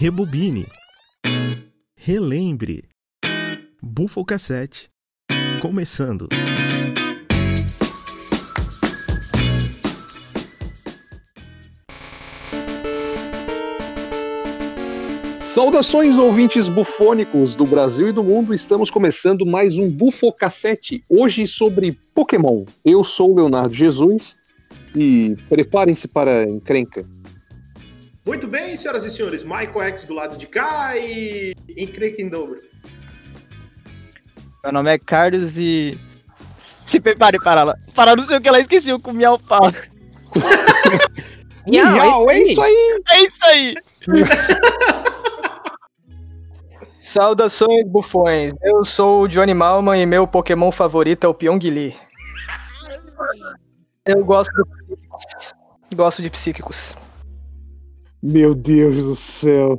[0.00, 0.64] rebobine,
[1.96, 2.84] relembre.
[3.82, 4.88] Bufo Cassete,
[5.60, 6.28] começando.
[15.40, 18.54] Saudações, ouvintes bufônicos do Brasil e do mundo.
[18.54, 22.64] Estamos começando mais um Bufocassete, hoje sobre Pokémon.
[22.84, 24.36] Eu sou o Leonardo Jesus
[24.94, 27.04] e preparem-se para a encrenca.
[28.28, 32.60] Muito bem, senhoras e senhores, Michael X do lado de cá e em dobro.
[34.62, 35.98] Meu nome é Carlos e.
[36.86, 37.74] Se prepare para lá.
[37.94, 39.88] Para não sei o que ela esqueci, eu comi alfafa.
[41.66, 43.02] Miau, é isso aí!
[43.08, 43.74] É isso aí!
[47.00, 48.52] Saudações, bufões.
[48.62, 51.96] Eu sou o Johnny Malman e meu Pokémon favorito é o Pyongyi.
[54.04, 55.54] Eu gosto de psíquicos.
[55.94, 57.07] Gosto de psíquicos.
[58.22, 59.78] Meu Deus do céu.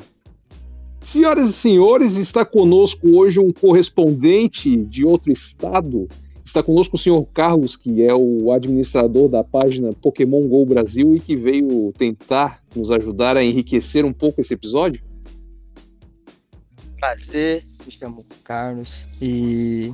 [1.02, 6.08] Senhoras e senhores, está conosco hoje um correspondente de outro estado.
[6.44, 11.20] Está conosco o senhor Carlos, que é o administrador da página Pokémon Go Brasil e
[11.20, 15.02] que veio tentar nos ajudar a enriquecer um pouco esse episódio.
[17.00, 18.90] Prazer, me chamo Carlos
[19.22, 19.94] e.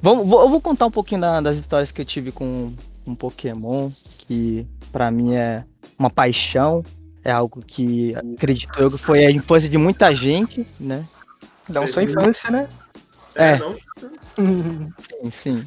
[0.00, 2.72] Vamos, eu vou contar um pouquinho da- das histórias que eu tive com
[3.04, 3.88] um Pokémon,
[4.28, 5.64] que pra mim é
[5.98, 6.84] uma paixão.
[7.24, 11.04] É algo que acredito eu que foi a infância de muita gente, né?
[11.68, 12.68] Não sua infância, né?
[13.34, 13.58] É.
[13.58, 13.72] não?
[14.34, 15.66] Sim, sim.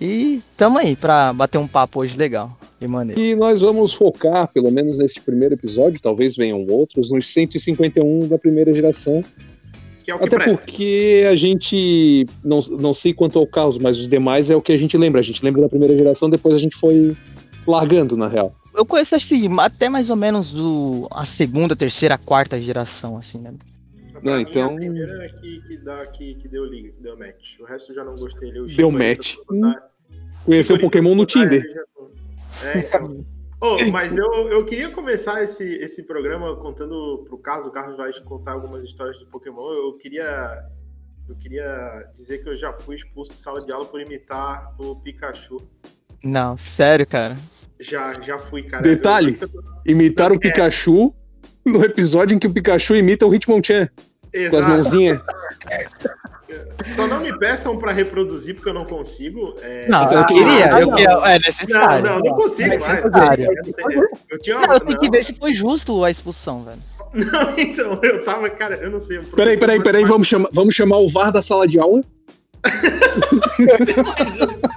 [0.00, 3.20] E tamo aí pra bater um papo hoje legal e maneiro.
[3.20, 8.38] E nós vamos focar, pelo menos nesse primeiro episódio, talvez venham outros, nos 151 da
[8.38, 9.22] primeira geração.
[10.04, 10.58] Que é o que Até presta.
[10.58, 12.26] porque a gente.
[12.44, 15.20] Não, não sei quanto ao caos, mas os demais é o que a gente lembra.
[15.20, 17.16] A gente lembra da primeira geração, depois a gente foi
[17.66, 18.52] largando, na real.
[18.74, 23.54] Eu conheço assim, até mais ou menos o, a segunda, terceira, quarta geração, assim, né?
[24.22, 27.58] Não, então- A primeira é que, que, dá, que, que deu liga, que deu match.
[27.60, 28.50] O resto eu já não gostei.
[28.56, 29.36] Eu Deu match.
[29.46, 29.90] botar-
[30.44, 31.62] Conheceu Pokémon no botar, Tinder.
[31.64, 33.24] ele já- É, então.
[33.60, 37.66] Ô, mas eu, eu queria começar esse, esse programa contando pro Carlos.
[37.66, 39.72] O Carlos vai contar algumas histórias de Pokémon.
[39.72, 40.64] Eu queria,
[41.28, 44.96] eu queria dizer que eu já fui expulso de sala de aula por imitar o
[44.96, 45.62] Pikachu.
[46.22, 47.36] Não, sério, cara.
[47.88, 48.82] Já, já fui, cara.
[48.82, 49.38] Detalhe.
[49.40, 49.48] Eu-
[49.86, 51.14] Imitar o Pikachu
[51.64, 54.68] no episódio em que o Pikachu imita o Hitmonchan com as Exato.
[54.68, 55.22] mãozinhas.
[56.94, 59.54] Só não me peçam pra reproduzir, porque eu não consigo.
[59.60, 59.88] É...
[59.88, 60.98] Não, Então, eu queria, ah, eu não.
[60.98, 62.04] é Não, necessário.
[62.10, 63.04] não, não consigo É mais.
[63.04, 64.66] Eu, tenho- eu tinha uma.
[64.68, 66.78] Não, eu tenho que não, ver se foi justo a expulsão, velho.
[67.14, 69.18] não, então, eu tava, cara, eu não sei.
[69.36, 72.02] Peraí, peraí, peraí, vamos chamar, vamos chamar o VAR da sala de aula.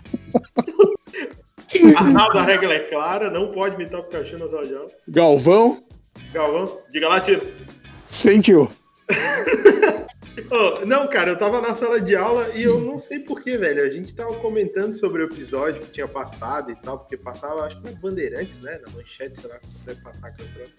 [1.96, 4.90] Arnaldo, a regra é clara, não pode imitar o Pikachu na sala de aula.
[5.08, 5.84] Galvão,
[6.32, 7.42] Galvão, diga lá, tio.
[8.08, 8.70] sentiu.
[10.52, 13.84] Ô, não, cara, eu tava na sala de aula e eu não sei porquê, velho.
[13.84, 17.82] A gente tava comentando sobre o episódio que tinha passado e tal, porque passava, acho
[17.82, 18.80] que na Bandeirantes, né?
[18.86, 20.74] Na manchete, lá, como deve passar aquele troço.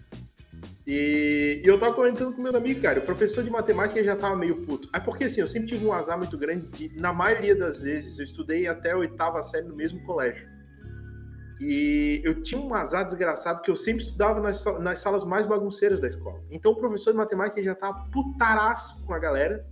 [0.87, 4.35] E, e eu tava comentando com meus amigos, cara, o professor de matemática já tava
[4.35, 4.89] meio puto.
[4.93, 8.17] É porque assim, eu sempre tive um azar muito grande de, na maioria das vezes,
[8.17, 10.47] eu estudei até a oitava série no mesmo colégio.
[11.59, 15.99] E eu tinha um azar desgraçado que eu sempre estudava nas, nas salas mais bagunceiras
[15.99, 16.41] da escola.
[16.49, 19.65] Então o professor de matemática já tava putaraço com a galera.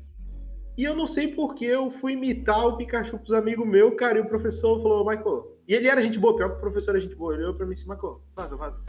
[0.77, 4.21] E eu não sei porque eu fui imitar o Pikachu pros amigos meus, cara, e
[4.21, 5.57] o professor falou, Michael.
[5.67, 7.33] E ele era gente boa, pior que o professor era gente boa.
[7.33, 8.79] Ele olhou pra mim disse, Michael, vaza, vaza.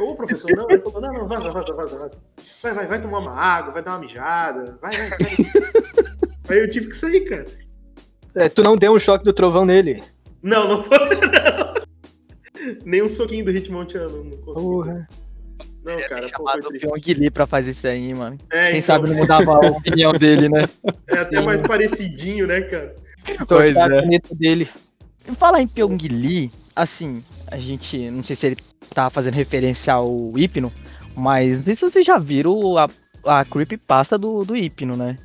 [0.00, 0.66] Ô, professor, não.
[0.68, 2.22] Ele falou, não, não, vaza, vaza, vaza, vaza.
[2.62, 4.78] Vai, vai, vai tomar uma água, vai dar uma mijada.
[4.80, 5.36] Vai, vai, sai.
[6.50, 7.46] Aí eu tive que sair, cara.
[8.34, 10.02] É, tu não deu um choque do trovão nele.
[10.42, 10.98] Não, não foi.
[12.84, 14.66] Nem um soquinho do Hitmonchan, não, não consegui.
[14.66, 15.08] Porra.
[15.84, 16.86] Não, cara, pô, foi Chamado triste.
[16.86, 18.38] Pyongyi pra fazer isso aí, mano.
[18.52, 20.62] É, Quem então, sabe não mudava a opinião dele, né?
[21.10, 22.94] é até mais parecidinho, né, cara?
[23.48, 23.80] Pois é.
[23.80, 24.68] a caneta dele.
[25.38, 28.56] Falar em Pyongyi, assim, a gente, não sei se ele
[28.94, 30.72] tava fazendo referência ao Hipno,
[31.16, 32.88] mas não sei se vocês já viram a,
[33.24, 35.16] a creepypasta do, do Hipno, né?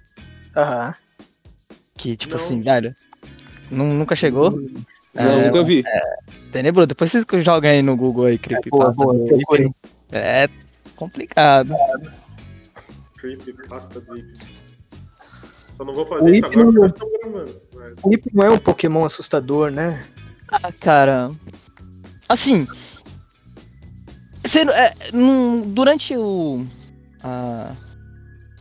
[0.55, 0.93] Aham.
[1.97, 2.43] Que, tipo Não.
[2.43, 2.95] assim, velho,
[3.71, 4.51] nu- nunca chegou?
[4.51, 4.69] Não,
[5.17, 5.83] É, nunca vi.
[6.51, 9.65] Tenebroso, depois vocês jogam aí no Google aí, boa, do procurei.
[9.67, 9.75] Hipno.
[10.11, 10.49] É
[10.95, 11.73] complicado.
[13.17, 14.01] Creepypasta.
[15.75, 17.61] Só não vou fazer O isso agora não- porque nós estamos gravando.
[17.75, 20.03] Mas- O Ip não é um Pokémon assustador, né?
[20.49, 21.31] Ah, cara.
[22.29, 22.67] Assim.
[24.45, 26.65] Você, é, num- durante o.
[27.21, 27.75] a-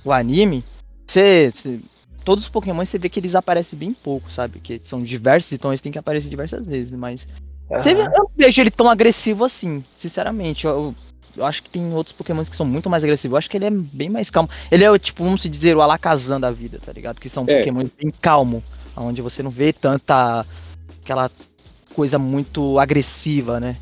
[0.05, 0.65] o anime,
[1.07, 1.81] você, você-
[2.27, 4.59] Todos os Pokémon você vê que eles aparecem bem pouco, sabe?
[4.59, 6.91] Que são diversos, então eles têm que aparecer diversas vezes.
[6.91, 7.27] Mas.
[7.71, 8.01] Você, Aham.
[8.01, 10.65] eu não vejo ele tão agressivo assim, sinceramente.
[10.67, 10.93] Eu-
[11.37, 13.35] eu acho que tem outros Pokémons que são muito mais agressivos.
[13.35, 14.51] Eu acho que ele é bem mais calmo.
[14.73, 17.21] Ele é, tipo, vamos se dizer, o Alakazam da vida, tá ligado?
[17.21, 17.59] Que são É.
[17.59, 18.61] Pokémons bem calmo,
[18.97, 20.45] onde você não vê tanta
[21.05, 21.31] aquela
[21.95, 23.77] coisa muito agressiva, né?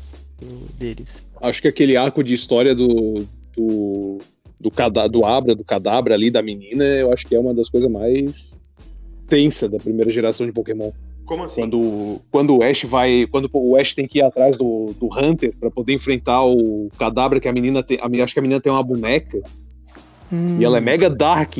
[0.77, 1.07] deles.
[1.41, 3.25] Acho que aquele arco de história do.
[3.55, 4.21] do.
[4.59, 7.69] Do, cada, do Abra, do Cadabra ali, da menina, eu acho que é uma das
[7.69, 8.59] coisas mais
[9.27, 10.91] tensa da primeira geração de Pokémon.
[11.25, 11.61] Como assim?
[11.61, 13.25] Quando, quando o Ash vai.
[13.31, 17.39] Quando o Ash tem que ir atrás do, do Hunter pra poder enfrentar o Cadabra,
[17.39, 17.97] que a menina tem.
[17.99, 19.41] a- acho que a menina tem uma boneca.
[20.31, 20.59] Hum.
[20.59, 21.57] E ela é mega dark.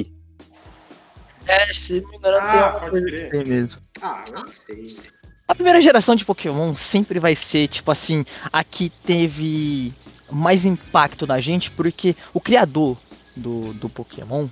[1.48, 3.30] É, se não me engano, Ah, pode crer.
[3.30, 3.80] tem mesmo.
[4.01, 4.86] Ah, não sei.
[5.48, 9.94] A primeira geração de Pokémon sempre vai ser, tipo assim, a que teve
[10.31, 12.98] mais impacto na gente, porque o criador
[13.36, 14.48] do, do Pokémon,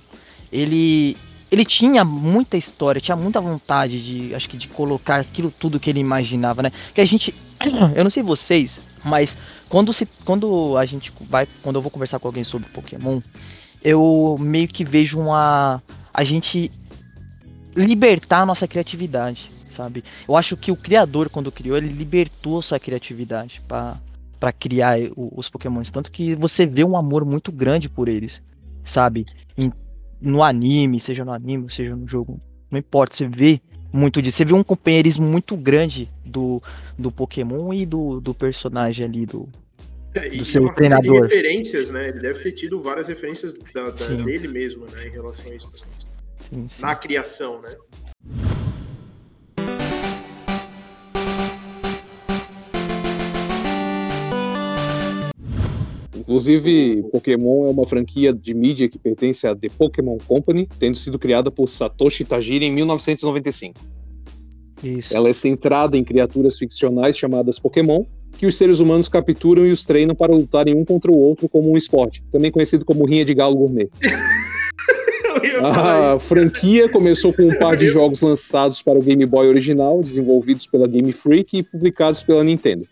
[0.52, 1.16] ele
[1.50, 5.88] ele tinha muita história, tinha muita vontade de, acho que de colocar aquilo tudo que
[5.88, 6.72] ele imaginava, né?
[6.92, 7.32] Que a gente,
[7.94, 9.36] eu não sei vocês, mas
[9.68, 13.20] quando se quando a gente vai, quando eu vou conversar com alguém sobre Pokémon,
[13.82, 15.80] eu meio que vejo uma
[16.12, 16.72] a gente
[17.76, 20.02] libertar a nossa criatividade, sabe?
[20.26, 23.96] Eu acho que o criador, quando criou, ele libertou sua criatividade pra
[24.44, 25.88] para criar os Pokémons.
[25.88, 28.42] Tanto que você vê um amor muito grande por eles,
[28.84, 29.24] sabe?
[29.56, 29.72] Em-
[30.20, 32.38] no anime, seja no anime, seja no jogo,
[32.70, 33.58] não importa, você vê
[33.90, 34.36] muito disso.
[34.36, 36.62] Você vê um companheirismo muito grande do,
[36.98, 39.48] do Pokémon e do, do personagem ali, do.
[40.12, 41.22] É, Do e seu treinador.
[41.22, 42.10] Referências, né?
[42.10, 44.24] Ele deve ter tido várias referências da, da- Sim.
[44.24, 45.06] dele mesmo, né?
[45.08, 45.70] Em relação a isso.
[45.72, 46.82] assim, sim.
[46.82, 47.70] Na criação, né?
[56.24, 61.18] Inclusive, Pokémon é uma franquia de mídia que pertence à The Pokémon Company, tendo sido
[61.18, 63.74] criada por Satoshi Tajiri em 1995.
[64.82, 65.14] Isso.
[65.14, 68.04] Ela é centrada em criaturas ficcionais chamadas Pokémon,
[68.38, 71.70] que os seres humanos capturam e os treinam para lutarem um contra o outro como
[71.70, 73.90] um esporte, também conhecido como rinha de galo gourmet.
[75.62, 80.66] A franquia começou com um par de jogos lançados para o Game Boy original, desenvolvidos
[80.66, 82.86] pela Game Freak e publicados pela Nintendo.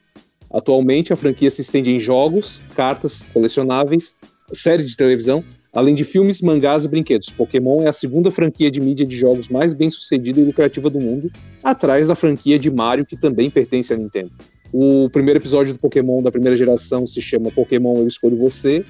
[0.53, 4.15] Atualmente, a franquia se estende em jogos, cartas, colecionáveis,
[4.53, 7.31] série de televisão, além de filmes, mangás e brinquedos.
[7.31, 11.01] Pokémon é a segunda franquia de mídia de jogos mais bem sucedida e lucrativa do
[11.01, 11.31] mundo,
[11.65, 14.31] atrás da franquia de Mario, que também pertence à Nintendo.
[14.73, 18.85] O primeiro episódio do Pokémon da primeira geração se chama Pokémon Eu Escolho Você,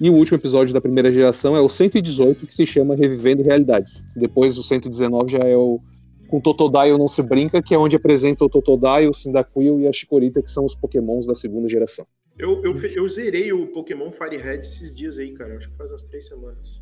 [0.00, 4.06] e o último episódio da primeira geração é o 118, que se chama Revivendo Realidades.
[4.14, 5.80] Depois o 119 já é o
[6.28, 9.92] com Totodile Não Se Brinca, que é onde apresenta o Totodile, o Cyndaquil e a
[9.92, 12.06] Chikorita, que são os pokémons da segunda geração.
[12.38, 15.56] Eu, eu, eu zerei o Pokémon Fire Red esses dias aí, cara.
[15.56, 16.80] Acho que faz umas três semanas.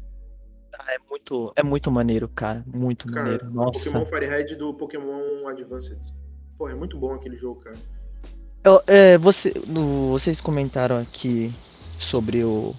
[0.89, 2.63] É muito, é muito maneiro, cara.
[2.67, 3.47] Muito Cara, maneiro.
[3.47, 3.79] o Nossa.
[3.85, 5.99] Pokémon Fire Red do Pokémon Advanced.
[6.59, 7.77] Pô, é muito bom aquele jogo, cara.
[8.63, 11.51] Eu- é, você, no- vocês comentaram aqui
[11.99, 12.75] sobre o.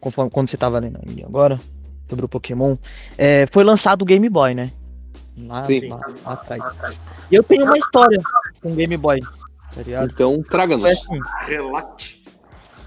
[0.00, 1.58] Conforme, quando você tava lendo aí agora,
[2.08, 2.76] sobre o Pokémon.
[3.18, 4.70] é, foi lançado o Game Boy, né?
[5.38, 5.88] Lá, Sim.
[5.88, 6.62] lá- lá atrás.
[7.30, 8.18] E eu tenho uma história
[8.62, 9.20] com o Game Boy,
[9.74, 10.10] tá ligado?
[10.12, 10.90] Então, traga-nos.
[10.90, 12.22] assim, Relate.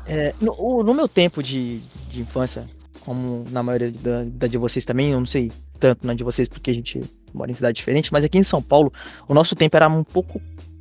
[0.06, 1.80] é, no, no meu tempo de,
[2.10, 2.68] de infância,
[3.02, 6.48] como na maioria da, da de vocês também, eu não sei tanto na de vocês
[6.48, 7.02] porque a gente
[7.34, 8.94] mora em cidade diferente, mas aqui em São Paulo,
[9.28, 10.40] o nosso tempo era um pouco.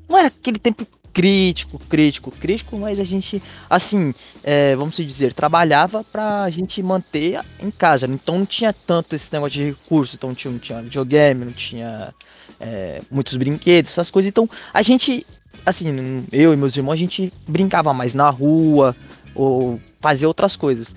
[0.08, 6.04] Não era aquele tempo crítico, crítico, crítico, mas a gente, assim, é, vamos dizer, trabalhava
[6.04, 8.06] pra gente manter em casa.
[8.06, 11.52] Então não tinha tanto esse negócio de recurso, então não tinha, não tinha videogame, não
[11.52, 12.14] tinha
[12.58, 14.28] é, muitos brinquedos, essas coisas.
[14.28, 15.26] Então a gente,
[15.66, 18.96] assim, eu e meus irmãos, a gente brincava mais na rua
[19.34, 20.94] ou fazia outras coisas.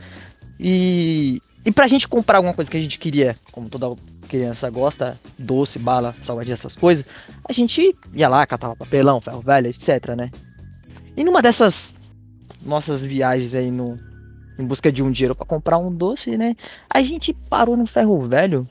[0.60, 3.96] E, e pra gente comprar alguma coisa que a gente queria, como toda
[4.26, 7.06] criança gosta, doce, bala, salgadinho, essas coisas,
[7.48, 10.30] a gente ia lá, catava papelão, ferro velho, etc, né?
[11.16, 11.94] E numa dessas
[12.62, 14.00] nossas viagens aí no,
[14.58, 16.56] em busca de um dinheiro pra comprar um doce, né?
[16.90, 18.68] A gente parou no ferro velho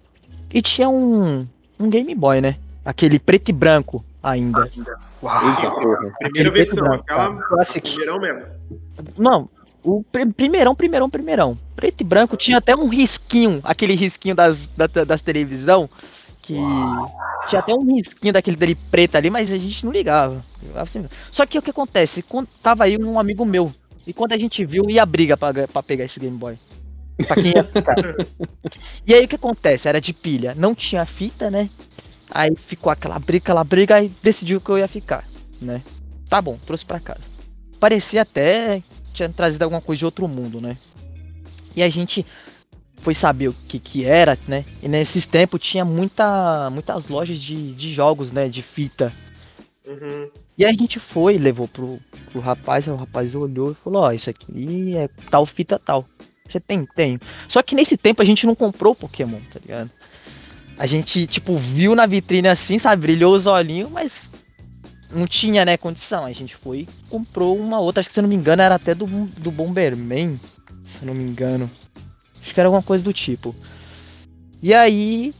[0.53, 1.47] e tinha um,
[1.79, 2.57] um Game Boy, né?
[2.85, 4.69] Aquele preto e branco ainda.
[5.23, 5.49] Uau.
[5.49, 6.13] Eita porra.
[6.19, 7.97] Primeira Aquele versão, branco, aquela Classic.
[8.21, 8.43] mesmo.
[9.17, 9.49] Não,
[9.85, 11.59] o pri- primeirão, primeirão, primeirão.
[11.77, 15.89] Preto e branco tinha até um risquinho, aquele risquinho das, da- das televisão,
[16.43, 16.55] que
[17.49, 20.45] tinha até um risquinho daquele dele preto ali, mas a gente não ligava.
[20.75, 22.23] Assim, Só que o que acontece?
[22.23, 23.73] Quando tava aí um amigo meu,
[24.07, 26.59] e quando a gente viu, ia briga pra, pra pegar esse Game Boy.
[27.27, 27.95] Pra quem ia ficar.
[29.07, 29.89] e aí o que acontece?
[29.89, 31.71] Era de pilha, não tinha fita, né?
[32.31, 35.25] Aí ficou aquela briga, aquela briga, aí decidiu que eu ia ficar,
[35.61, 35.83] né?
[36.29, 37.21] Tá bom, trouxe pra casa.
[37.79, 38.83] Parecia até
[39.15, 40.77] tinha trazido alguma coisa de outro mundo, né?
[41.75, 42.27] E a gente
[42.99, 44.65] foi saber o que que era, né?
[44.83, 48.49] E nesses tempos tinha muita, muitas lojas de, de jogos, né?
[48.49, 49.13] De fita.
[49.87, 50.31] Uhum.
[50.57, 51.99] E a gente foi, levou pro
[52.31, 56.05] pro rapaz, o rapaz olhou e falou, ó, isso aqui é tal fita tal.
[56.49, 56.85] Você tem?
[56.85, 57.21] Tenho.
[57.49, 59.91] Só que nesse tempo a gente não comprou Pokémon, tá ligado?
[60.77, 63.03] A gente, tipo, viu na vitrine assim, sabe?
[63.03, 64.29] Brilhou os olhinhos, mas
[65.11, 66.25] não tinha, né, condição.
[66.25, 68.95] A gente foi e comprou uma outra, acho que se não me engano era até
[68.95, 70.39] do, do Bomberman,
[70.93, 71.71] se eu não me engano.
[72.43, 73.55] Acho que era alguma coisa do tipo.
[74.63, 75.35] E aí,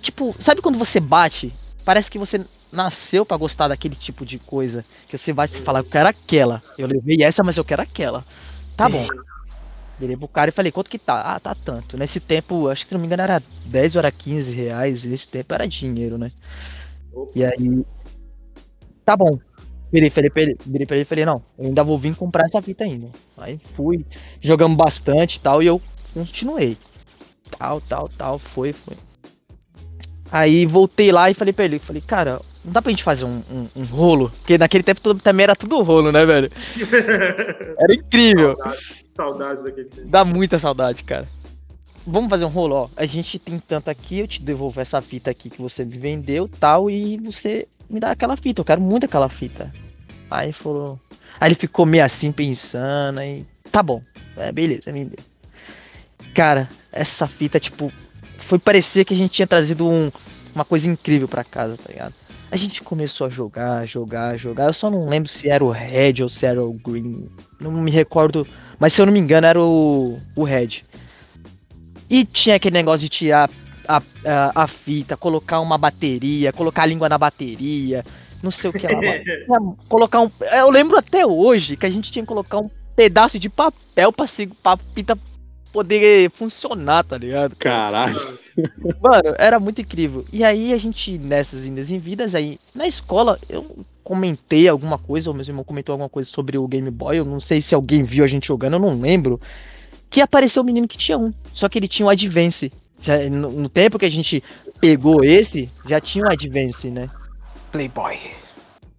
[0.00, 1.52] tipo, sabe quando você bate?
[1.84, 4.84] Parece que você nasceu pra gostar daquele tipo de coisa.
[5.08, 6.62] Que você vai se falar, eu quero aquela.
[6.76, 8.24] Eu levei essa, mas eu quero aquela.
[8.76, 9.06] Tá bom.
[9.98, 11.20] Virei pro cara e falei, quanto que tá?
[11.22, 11.96] Ah, tá tanto.
[11.96, 15.04] Nesse tempo, acho que se não me engano era 10 ou era 15 reais.
[15.04, 16.30] Nesse tempo era dinheiro, né?
[17.34, 17.84] E aí.
[19.06, 19.38] Tá bom.
[19.92, 22.46] Virei, falei pra ele, virei pra ele e falei, não, eu ainda vou vir comprar
[22.46, 23.08] essa fita ainda.
[23.38, 24.04] Aí fui,
[24.40, 25.80] jogamos bastante e tal, e eu
[26.12, 26.76] continuei.
[27.56, 28.96] Tal, tal, tal, foi, foi.
[30.30, 33.42] Aí voltei lá e falei pra ele, falei, cara, não dá pra gente fazer um,
[33.48, 34.32] um, um rolo?
[34.38, 36.50] Porque naquele tempo tudo, também era tudo rolo, né, velho?
[37.78, 38.56] Era incrível.
[38.56, 40.08] Saudades, saudades daquele tempo.
[40.08, 41.28] Dá muita saudade, cara.
[42.04, 42.88] Vamos fazer um rolo, ó.
[42.96, 46.50] A gente tem tanto aqui, eu te devolvo essa fita aqui que você me vendeu,
[46.58, 48.60] tal, e você me dá aquela fita.
[48.60, 49.72] Eu quero muito aquela fita.
[50.30, 50.98] Aí falou.
[51.40, 53.44] Aí ele ficou meio assim pensando, aí.
[53.70, 54.02] Tá bom.
[54.36, 55.18] É, beleza, me deu.
[56.34, 57.92] Cara, essa fita, tipo,
[58.46, 60.10] foi parecer que a gente tinha trazido um,
[60.54, 62.14] uma coisa incrível pra casa, tá ligado?
[62.50, 64.66] A gente começou a jogar, jogar, jogar.
[64.66, 67.28] Eu só não lembro se era o Red ou se era o Green.
[67.58, 68.46] Não me recordo.
[68.78, 70.82] Mas se eu não me engano, era o, o Red.
[72.08, 73.50] E tinha aquele negócio de tirar
[73.88, 78.04] a, a, a fita, colocar uma bateria, colocar a língua na bateria,
[78.42, 79.00] não sei o que lá.
[79.00, 80.30] Tinha- colocar um.
[80.52, 84.26] Eu lembro até hoje que a gente tinha que colocar um pedaço de papel pra,
[84.26, 85.18] se- pra fita
[85.72, 87.54] poder funcionar, tá ligado?
[87.56, 88.16] Caralho.
[89.02, 90.24] Mano, era muito incrível.
[90.32, 95.28] E aí a gente, nessas indas em vidas, aí na escola eu comentei alguma coisa,
[95.28, 97.18] ou meu irmão comentou alguma coisa sobre o Game Boy.
[97.18, 99.38] Eu não sei se alguém viu a gente jogando, eu não lembro.
[100.08, 102.72] Que apareceu um menino que tinha um, só que ele tinha o Advance.
[103.00, 104.42] Já, no, no tempo que a gente
[104.80, 107.08] pegou esse, já tinha o Advance, né?
[107.72, 108.18] Playboy.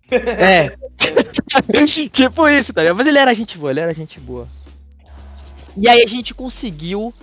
[0.09, 0.75] É.
[2.11, 2.97] tipo isso, tá ligado?
[2.97, 4.47] Mas ele era gente boa, ele era gente boa.
[5.75, 7.13] E aí a gente conseguiu,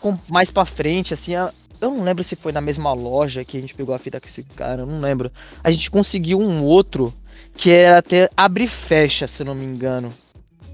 [0.00, 3.56] com, mais pra frente, assim, a- eu não lembro se foi na mesma loja que
[3.56, 5.30] a gente pegou a fita com esse cara, eu não lembro.
[5.62, 7.14] A gente conseguiu um outro
[7.54, 10.10] que era até abre e fecha, se eu não me engano.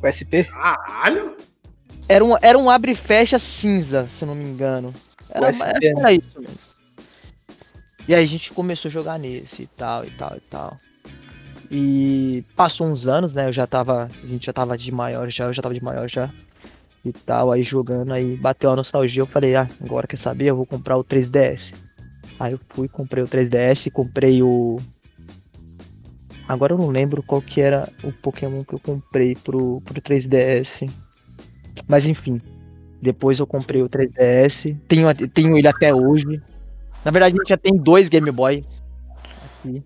[0.03, 0.45] O SP?
[0.45, 1.37] Caralho!
[2.09, 4.93] Era um, era um abre e fecha cinza, se eu não me engano.
[5.35, 6.59] Era, era, era isso mesmo.
[8.07, 10.79] E aí a gente começou a jogar nesse e tal, e tal, e tal.
[11.71, 13.49] E passou uns anos, né?
[13.49, 14.05] Eu já tava.
[14.23, 16.31] A gente já tava de maior já, eu já tava de maior já.
[17.05, 20.47] E tal, aí jogando, aí bateu a nostalgia, eu falei, ah, agora quer saber?
[20.47, 21.75] Eu vou comprar o 3DS.
[22.39, 24.79] Aí eu fui, comprei o 3DS, comprei o.
[26.49, 30.91] Agora eu não lembro qual que era o Pokémon que eu comprei pro, pro 3DS.
[31.89, 32.41] Mas enfim.
[33.05, 34.75] Depois eu comprei o 3DS.
[34.89, 36.41] Tenho, tenho ele até hoje.
[37.05, 38.65] Na verdade, a gente já tem dois Game Boy.
[39.45, 39.83] Aqui.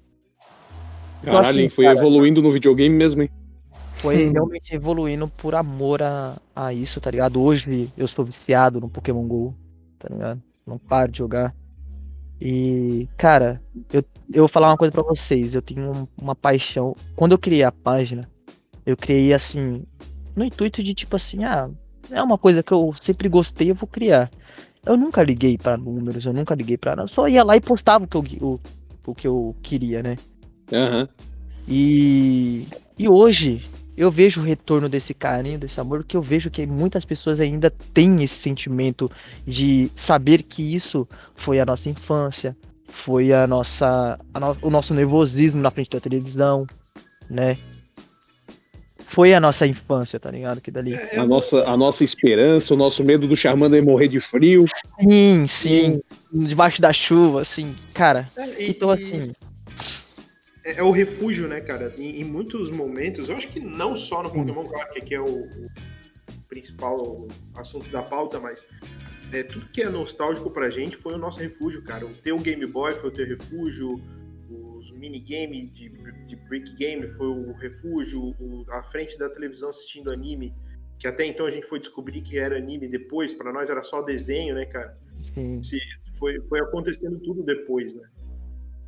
[1.25, 1.69] Caralho, assim, hein?
[1.71, 1.99] Foi cara.
[1.99, 3.29] evoluindo no videogame mesmo, hein?
[3.91, 7.43] Foi realmente evoluindo por amor a, a isso, tá ligado?
[7.43, 9.53] Hoje eu sou viciado no Pokémon GO,
[9.99, 10.41] tá ligado?
[10.65, 11.53] Não paro de jogar.
[12.41, 13.61] E, cara,
[13.93, 15.57] eu, eu vou falar uma coisa pra vocês.
[15.57, 16.95] Eu tenho um- uma paixão.
[17.17, 18.31] Quando eu criei a página,
[18.87, 19.83] eu criei assim,
[20.37, 21.69] no intuito de tipo assim, ah,
[22.11, 24.31] é uma coisa que eu sempre gostei, eu vou criar.
[24.87, 27.09] Eu nunca liguei pra números, eu nunca liguei pra nada.
[27.09, 28.61] Só ia lá e postava o que eu, o,
[29.07, 30.17] o que eu queria, né?
[30.73, 31.09] Aham.
[31.67, 32.67] E,
[32.99, 33.65] e hoje
[33.97, 37.71] eu vejo o retorno desse carinho, desse amor, que eu vejo que muitas pessoas ainda
[37.93, 39.11] têm esse sentimento
[39.47, 44.95] de saber que isso foi a nossa infância, foi a nossa, a no- o nosso
[44.95, 46.67] nervosismo na frente da televisão,
[47.29, 47.59] né?
[49.11, 50.61] Foi a nossa infância, tá ligado?
[50.61, 50.95] Que dali.
[50.95, 54.67] A nossa, a nossa esperança, o nosso medo do Charmander morrer de frio.
[55.01, 56.01] Sim, sim.
[56.33, 58.29] Debaixo da chuva, assim, cara.
[58.59, 59.33] E- Então, assim,
[60.65, 61.95] É, é o refúgio, né, cara?
[61.97, 65.21] Em, em muitos momentos, eu acho que não só no Pokémon, claro que aqui é
[65.21, 65.67] o, o
[66.49, 68.67] principal assunto da pauta, mas
[69.33, 72.05] é, tudo que é nostálgico pra gente foi o nosso refúgio, cara.
[72.05, 74.01] O teu Game Boy foi o teu refúgio,
[74.79, 75.89] os minigame de,
[76.27, 80.55] de Brick Game foi o refúgio, o, a frente da televisão assistindo anime,
[80.99, 84.03] que até então a gente foi descobrir que era anime depois, pra nós era só
[84.03, 84.97] desenho, né, cara?
[85.35, 85.63] sim.
[85.63, 85.81] se
[86.19, 88.09] foi, foi acontecendo tudo depois, né?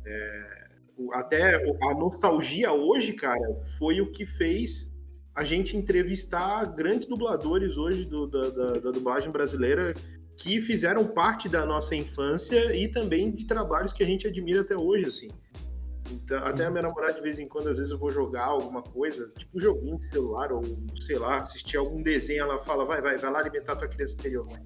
[0.05, 0.67] É,
[1.13, 4.91] até a nostalgia hoje, cara, foi o que fez
[5.33, 9.93] a gente entrevistar grandes dubladores hoje do- da, da- da dublagem brasileira
[10.37, 14.75] que fizeram parte da nossa infância e também de trabalhos que a gente admira até
[14.75, 15.29] hoje, assim.
[16.11, 18.81] Então, até a minha namorada, de vez em quando, às vezes eu vou jogar alguma
[18.81, 20.61] coisa, tipo um joguinho de celular, ou
[20.99, 24.45] sei lá, assistir algum desenho, ela fala, vai, vai, vai lá alimentar tua criança interior,
[24.45, 24.61] mãe.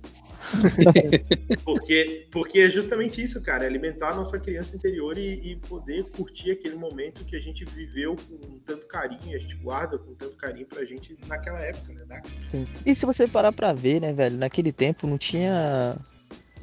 [1.63, 6.03] porque, porque é justamente isso, cara, é alimentar a nossa criança interior e, e, poder
[6.11, 10.35] curtir aquele momento que a gente viveu com tanto carinho, a gente guarda com tanto
[10.35, 12.05] carinho pra gente naquela época, né?
[12.05, 12.21] Da...
[12.85, 15.97] E se você parar pra ver, né, velho, naquele tempo não tinha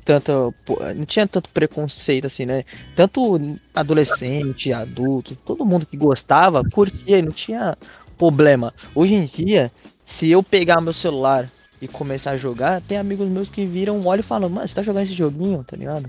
[0.05, 0.55] tanto
[0.97, 2.65] não tinha tanto preconceito assim, né?
[2.97, 7.77] Tanto adolescente, adulto, todo mundo que gostava, curtia e não tinha
[8.19, 8.73] problema.
[8.95, 9.71] Hoje em dia,
[10.07, 14.21] se eu pegar meu celular e começar a jogar, tem amigos meus que viram, olham
[14.21, 16.09] e falam, mano, você tá jogando esse joguinho, tá ligado?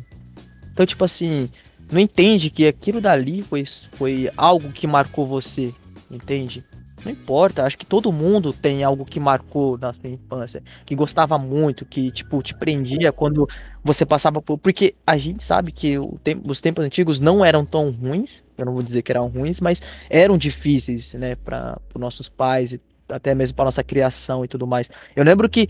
[0.71, 1.50] Então, tipo assim,
[1.91, 5.73] não entende que aquilo dali foi, foi algo que marcou você,
[6.09, 6.63] entende?
[7.03, 11.38] Não importa, acho que todo mundo tem algo que marcou na sua infância, que gostava
[11.38, 13.48] muito, que tipo te prendia quando
[13.83, 17.91] você passava por, porque a gente sabe que tempo, os tempos antigos não eram tão
[17.91, 22.29] ruins, eu não vou dizer que eram ruins, mas eram difíceis, né, para os nossos
[22.29, 24.89] pais e até mesmo para nossa criação e tudo mais.
[25.15, 25.69] Eu lembro que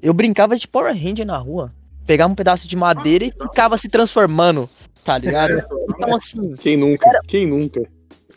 [0.00, 1.72] eu brincava de Power Ranger na rua,
[2.06, 4.70] pegava um pedaço de madeira e ficava se transformando,
[5.04, 5.54] tá ligado?
[6.00, 7.06] Então assim, quem nunca?
[7.06, 7.20] Era...
[7.26, 7.82] Quem nunca?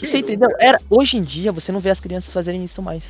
[0.07, 0.49] Você entendeu?
[0.59, 3.03] Era, hoje em dia você não vê as crianças fazerem isso mais.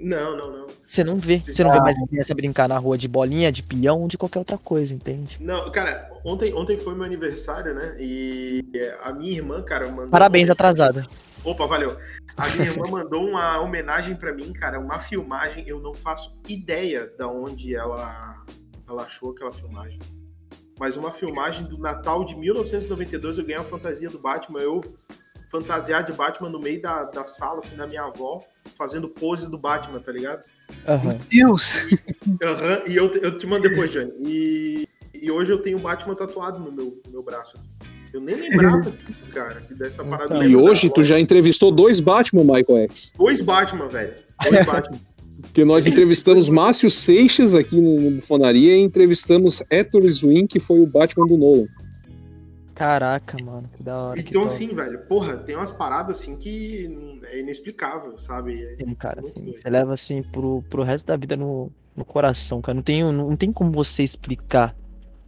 [0.00, 0.66] Não, não, não.
[0.88, 1.42] Você não vê.
[1.46, 4.56] Você não vê mais criança brincar na rua de bolinha, de peão, de qualquer outra
[4.56, 5.36] coisa, entende?
[5.38, 7.96] Não, cara, ontem, ontem foi meu aniversário, né?
[7.98, 8.64] E
[9.02, 10.08] a minha irmã, cara, mandou.
[10.08, 10.54] Parabéns, uma...
[10.54, 11.06] atrasada.
[11.44, 11.96] Opa, valeu.
[12.36, 15.64] A minha irmã mandou uma homenagem para mim, cara, uma filmagem.
[15.66, 18.44] Eu não faço ideia da onde ela,
[18.88, 19.98] ela achou aquela filmagem.
[20.78, 24.60] Mas uma filmagem do Natal de 1992, eu ganhei a fantasia do Batman.
[24.60, 24.82] Eu
[25.50, 28.40] fantasiar de Batman no meio da, da sala, assim, da minha avó,
[28.78, 30.44] fazendo pose do Batman, tá ligado?
[30.86, 31.18] Uhum.
[31.28, 31.90] Deus!
[32.24, 34.12] Uhum, e eu, eu te mando depois, Johnny.
[34.20, 37.54] E, e hoje eu tenho o Batman tatuado no meu, no meu braço.
[38.12, 40.44] Eu nem lembrava disso, cara, dessa parada.
[40.44, 43.12] E hoje tu já entrevistou dois Batman, Michael X.
[43.16, 44.14] Dois Batman, velho.
[44.42, 45.00] Dois Batman.
[45.42, 50.86] Porque nós entrevistamos Márcio Seixas aqui no Bufonaria e entrevistamos Héctor Zwin, que foi o
[50.86, 51.66] Batman do Nolan.
[52.80, 54.18] Caraca, mano, que da hora.
[54.18, 56.88] Então, assim, velho, porra, tem umas paradas assim que
[57.24, 58.56] é inexplicável, sabe?
[58.56, 59.52] Sim, cara, sim.
[59.52, 62.74] Você leva assim pro, pro resto da vida no, no coração, cara.
[62.74, 64.74] Não tem, não tem como você explicar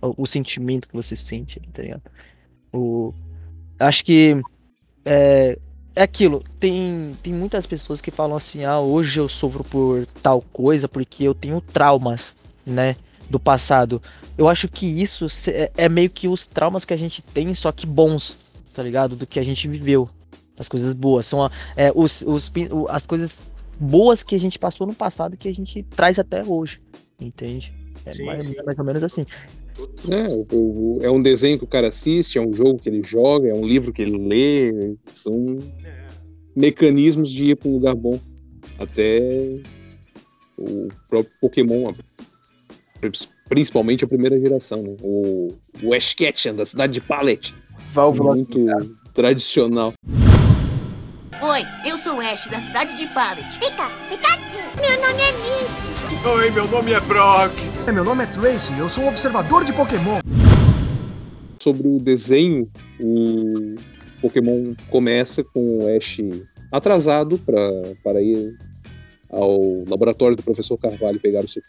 [0.00, 2.00] o, o sentimento que você sente, tá ligado?
[2.72, 3.12] O,
[3.79, 4.40] acho que
[5.05, 5.59] é,
[5.94, 6.42] é aquilo.
[6.59, 11.24] Tem, tem muitas pessoas que falam assim: ah, hoje eu sofro por tal coisa porque
[11.24, 12.96] eu tenho traumas, né?
[13.30, 14.02] Do passado
[14.37, 17.70] eu acho que isso é, é meio que os traumas que a gente tem, só
[17.70, 18.37] que bons,
[18.74, 19.14] tá ligado?
[19.14, 20.08] Do que a gente viveu.
[20.56, 21.26] As coisas boas.
[21.26, 22.50] São é, os, os,
[22.88, 23.30] as coisas
[23.78, 26.80] boas que a gente passou no passado que a gente traz até hoje.
[27.20, 27.72] Entende?
[28.04, 28.54] É sim, mais, sim.
[28.64, 29.26] mais, ou menos assim.
[30.08, 33.54] É, é um desenho que o cara assiste, é um jogo que ele joga, é
[33.54, 34.96] um livro que ele lê.
[35.12, 35.58] São
[36.54, 38.18] mecanismos de ir para um lugar bom.
[38.78, 39.61] Até
[40.58, 41.92] o próprio Pokémon
[43.48, 44.96] principalmente a primeira geração, né?
[45.02, 47.54] o, o Ash Ketchum, da cidade de Pallet.
[47.92, 48.34] Válvula.
[48.34, 48.64] Muito
[49.12, 49.92] tradicional.
[51.42, 53.58] Oi, eu sou Ash, da cidade de Pallet.
[53.58, 54.60] Pica, Pikachu.
[54.80, 56.28] Meu nome é Misty.
[56.28, 57.52] Oi, meu nome é Brock.
[57.86, 60.20] É, meu nome é Tracy, eu sou um observador de Pokémon.
[61.60, 63.74] Sobre o desenho, o
[64.20, 66.18] Pokémon começa com o Ash
[66.70, 68.56] atrasado para ir
[69.28, 71.62] ao laboratório do professor Carvalho pegar o seu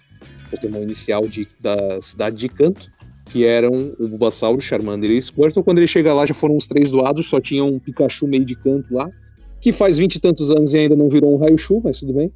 [0.53, 2.87] Pokémon inicial de, da cidade de Canto,
[3.25, 5.63] que eram o Bulbasaur, Charmander e Squirtle.
[5.63, 8.55] Quando ele chega lá, já foram os três doados, só tinha um Pikachu meio de
[8.55, 9.09] canto lá,
[9.59, 12.31] que faz vinte e tantos anos e ainda não virou um Raichu, mas tudo bem.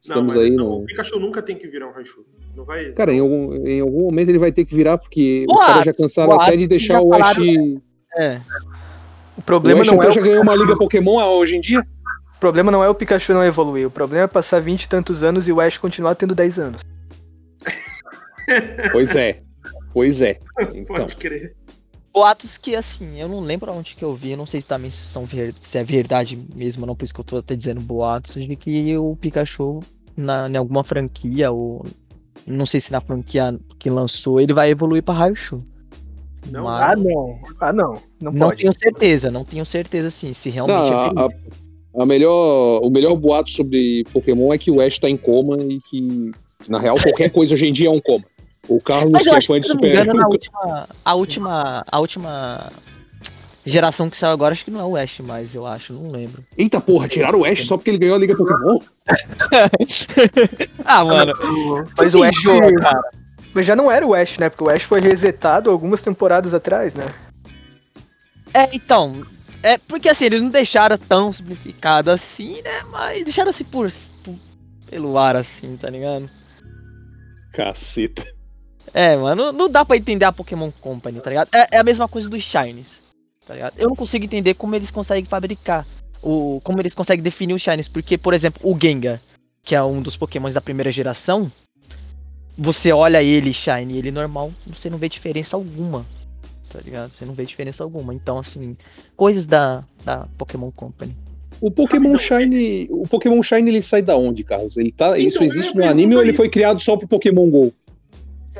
[0.00, 0.82] Estamos não, aí não, no...
[0.82, 2.24] O Pikachu nunca tem que virar um Raichu.
[2.54, 2.92] Não vai...
[2.92, 5.84] Cara, em algum, em algum momento ele vai ter que virar, porque Boa, os caras
[5.84, 7.38] já cansaram até de deixar o Ash.
[8.16, 8.40] É.
[9.36, 10.10] O problema o Ash não é.
[10.10, 11.80] já ganhou uma liga Pokémon hoje em dia?
[12.36, 13.86] O problema não é o Pikachu não evoluir.
[13.86, 16.91] O problema é passar 20 e tantos anos e o Ash continuar tendo 10 anos.
[18.92, 19.42] Pois é.
[19.92, 20.38] Pois é.
[20.74, 20.96] Então.
[20.96, 21.54] Pode crer.
[22.12, 24.98] Boatos que, assim, eu não lembro onde que eu vi, eu não sei também se,
[24.98, 28.34] são ver, se é verdade mesmo, não, por isso que eu tô até dizendo boatos,
[28.34, 29.80] de que o Pikachu,
[30.14, 31.86] na, em alguma franquia, ou
[32.46, 35.62] não sei se na franquia que lançou, ele vai evoluir pra Raichu.
[36.50, 36.84] Não, Mas...
[36.84, 37.38] Ah, não.
[37.60, 37.92] Ah, não.
[38.20, 38.62] Não, não pode.
[38.62, 41.28] tenho certeza, não tenho certeza, sim, se realmente não, é
[41.96, 45.56] a, a, melhor, o melhor boato sobre Pokémon é que o Ash tá em coma
[45.62, 46.32] e que,
[46.68, 48.24] na real, qualquer coisa hoje em dia é um coma.
[48.68, 51.84] O Carlos, que é fã de Super engano, última, a última.
[51.90, 52.70] A última
[53.64, 56.44] geração que saiu agora, acho que não é o Ash mais, eu acho, não lembro.
[56.56, 58.78] Eita porra, tiraram o Ash só porque ele ganhou a Liga Pokémon?
[60.84, 61.32] ah, mano.
[61.96, 62.34] Mas o Ash.
[62.78, 63.00] Cara.
[63.54, 64.48] Mas já não era o Ash, né?
[64.48, 67.06] Porque o Ash foi resetado algumas temporadas atrás, né?
[68.54, 69.22] É, então.
[69.62, 72.82] É, porque assim, eles não deixaram tão simplificado assim, né?
[72.90, 73.92] Mas deixaram assim por,
[74.24, 74.38] por-
[74.90, 76.28] pelo ar, assim, tá ligado?
[77.52, 78.24] Caceta.
[78.94, 81.48] É, mano, não dá pra entender a Pokémon Company, tá ligado?
[81.54, 82.92] É, é a mesma coisa dos Shines,
[83.46, 83.74] tá ligado?
[83.78, 85.86] Eu não consigo entender como eles conseguem fabricar,
[86.22, 89.20] o, como eles conseguem definir os Shines, porque, por exemplo, o Gengar,
[89.64, 91.50] que é um dos Pokémons da primeira geração,
[92.56, 96.04] você olha ele Shine, ele normal, você não vê diferença alguma,
[96.70, 97.12] tá ligado?
[97.16, 98.12] Você não vê diferença alguma.
[98.12, 98.76] Então, assim,
[99.16, 101.16] coisas da, da Pokémon Company.
[101.60, 102.40] O Pokémon Rapidão.
[102.40, 102.88] Shine.
[102.90, 104.76] O Pokémon Shine ele sai da onde, Carlos?
[104.76, 107.06] Ele tá, isso Então, existe eu ia no anime ou ele foi criado só pro
[107.06, 107.72] Pokémon GO?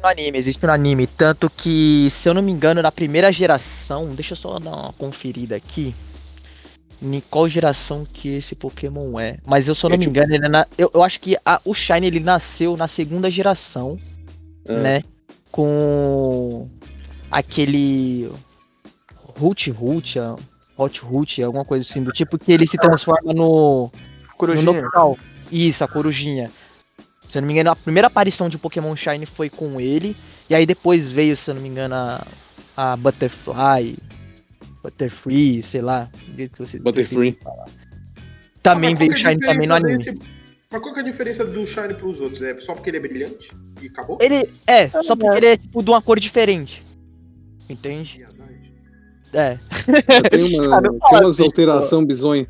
[0.02, 1.06] No anime, existe no anime.
[1.06, 4.08] Tanto que, se eu não me engano, na primeira geração.
[4.08, 5.94] Deixa eu só dar uma conferida aqui.
[7.00, 9.38] Em qual geração que esse Pokémon é.
[9.44, 11.18] Mas eu, se eu não É me tipo- engano, ele é na, eu, eu acho
[11.20, 13.98] que a- o Shine ele nasceu na segunda geração,
[14.68, 14.72] Ah.
[14.74, 15.02] né?
[15.50, 16.68] Com
[17.30, 18.30] aquele.
[19.38, 20.36] Root Root, a-
[20.76, 23.90] Hot Root, alguma coisa assim, do tipo que ele se transforma no.
[23.90, 23.90] No
[24.36, 24.82] Corujinha.
[24.82, 25.18] Noctowl.
[25.50, 26.50] Isso, a corujinha.
[27.32, 30.14] Se eu não me engano, a primeira aparição de Pokémon Shine foi com ele.
[30.50, 32.26] E aí depois veio, se eu não me engano, a,
[32.76, 33.96] a Butterfly.
[34.82, 36.10] Butterfree, sei lá.
[36.58, 37.38] você Butterfree.
[38.62, 39.96] Também Ah, veio é Shine também no anime.
[39.96, 40.18] desse-
[40.70, 42.42] Mas qual que é a diferença do Shine pros outros?
[42.42, 43.50] É só porque ele é brilhante?
[43.80, 44.18] E acabou?
[44.20, 46.84] Ele é, só porque ele é tipo de uma cor diferente.
[47.66, 48.26] Entende?
[49.32, 49.56] É.
[50.28, 52.46] Tem, uma, Ah, tem umas assim, alteração bizonha.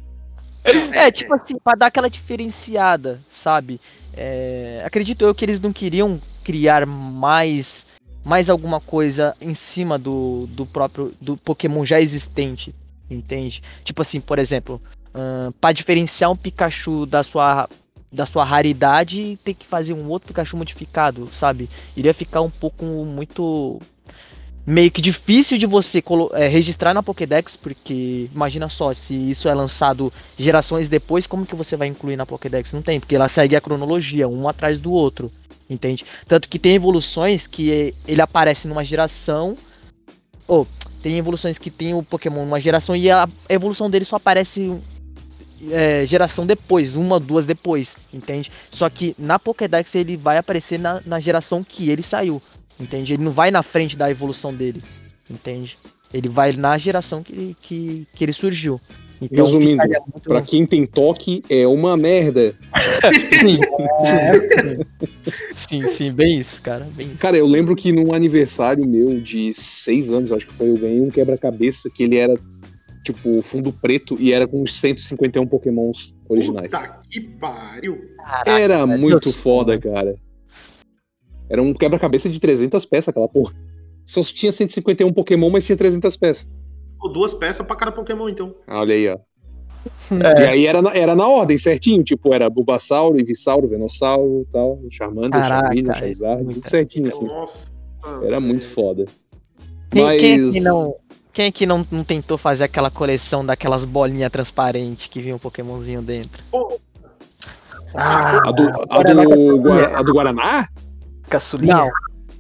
[0.93, 3.81] É, tipo assim, pra dar aquela diferenciada, sabe?
[4.15, 7.87] É, acredito eu que eles não queriam criar mais
[8.25, 12.75] mais alguma coisa em cima do, do próprio do Pokémon já existente,
[13.11, 13.63] entende?
[13.85, 14.81] Tipo assim, por exemplo,
[15.15, 17.69] ahn, pra diferenciar um Pikachu da sua
[18.13, 21.71] da sua raridade, tem que fazer um outro Pikachu modificado, sabe?
[21.97, 23.81] Iria ficar um pouco muito
[24.67, 26.03] meio que difícil de você
[26.35, 31.55] é, registrar na Pokédex, porque imagina só, se isso é lançado gerações depois, como que
[31.55, 32.73] você vai incluir na Pokédex?
[32.73, 35.33] Não tem, porque ela segue a cronologia, um atrás do outro,
[35.69, 36.05] entende?
[36.29, 39.57] Tanto que tem evoluções que ele aparece numa geração,
[40.47, 40.67] ou
[41.03, 44.81] tem evoluções que tem o Pokémon numa geração e a evolução dele só aparece
[45.71, 48.51] é, geração depois, uma, duas depois, entende?
[48.71, 52.43] Só que na Pokédex ele vai aparecer na, na geração que ele saiu,
[52.83, 53.15] entende?
[53.15, 54.83] Ele não vai na frente da evolução dele,
[55.31, 55.79] entende?
[56.13, 58.81] Ele vai na geração que, ele- que, que ele surgiu.
[59.21, 62.55] Então, Resumindo, ficaria muito- Pra quem tem toque, é uma merda.
[63.41, 63.61] Sim.
[65.69, 66.87] sim, sim, bem isso, cara.
[66.93, 67.19] Bem isso.
[67.19, 71.01] Cara, eu lembro que num aniversário meu de seis anos, acho que foi, eu ganhei
[71.01, 72.35] um quebra-cabeça que ele era,
[73.05, 76.73] tipo, fundo preto e era com uns 151 pokémons originais.
[76.73, 77.99] Puta que pariu.
[78.19, 80.15] Caraca, Era muito Deus foda, cara.
[81.53, 83.53] Era um quebra-cabeça de 300 peças, aquela porra.
[84.07, 86.51] Só tinha 151 Pokémon, mas tinha 300 peças.
[86.99, 88.55] Pô, duas peças pra cada Pokémon, então.
[88.67, 89.19] Ah, Olha aí, ó.
[90.13, 90.45] É.
[90.45, 92.03] E aí era na, era na ordem, certinho.
[92.03, 97.27] Tipo, era Bulbasauro, Ivisauro, Venossauro tal, Charmander, Charmeleon, é Charizard, tudo certinho, assim.
[97.27, 97.67] Nossa.
[98.23, 99.05] Era muito foda.
[99.91, 100.21] Quem, Mas...
[100.21, 100.95] quem aqui não,
[101.35, 106.01] quem aqui não, não tentou fazer aquela coleção daquelas bolinhas transparentes que vinha um Pokémonzinho
[106.01, 106.43] dentro?
[106.51, 106.79] Pô,
[107.95, 110.69] Ah, A do, a do, a do Guaraná?
[111.29, 111.75] Caçulinha.
[111.75, 111.89] Não.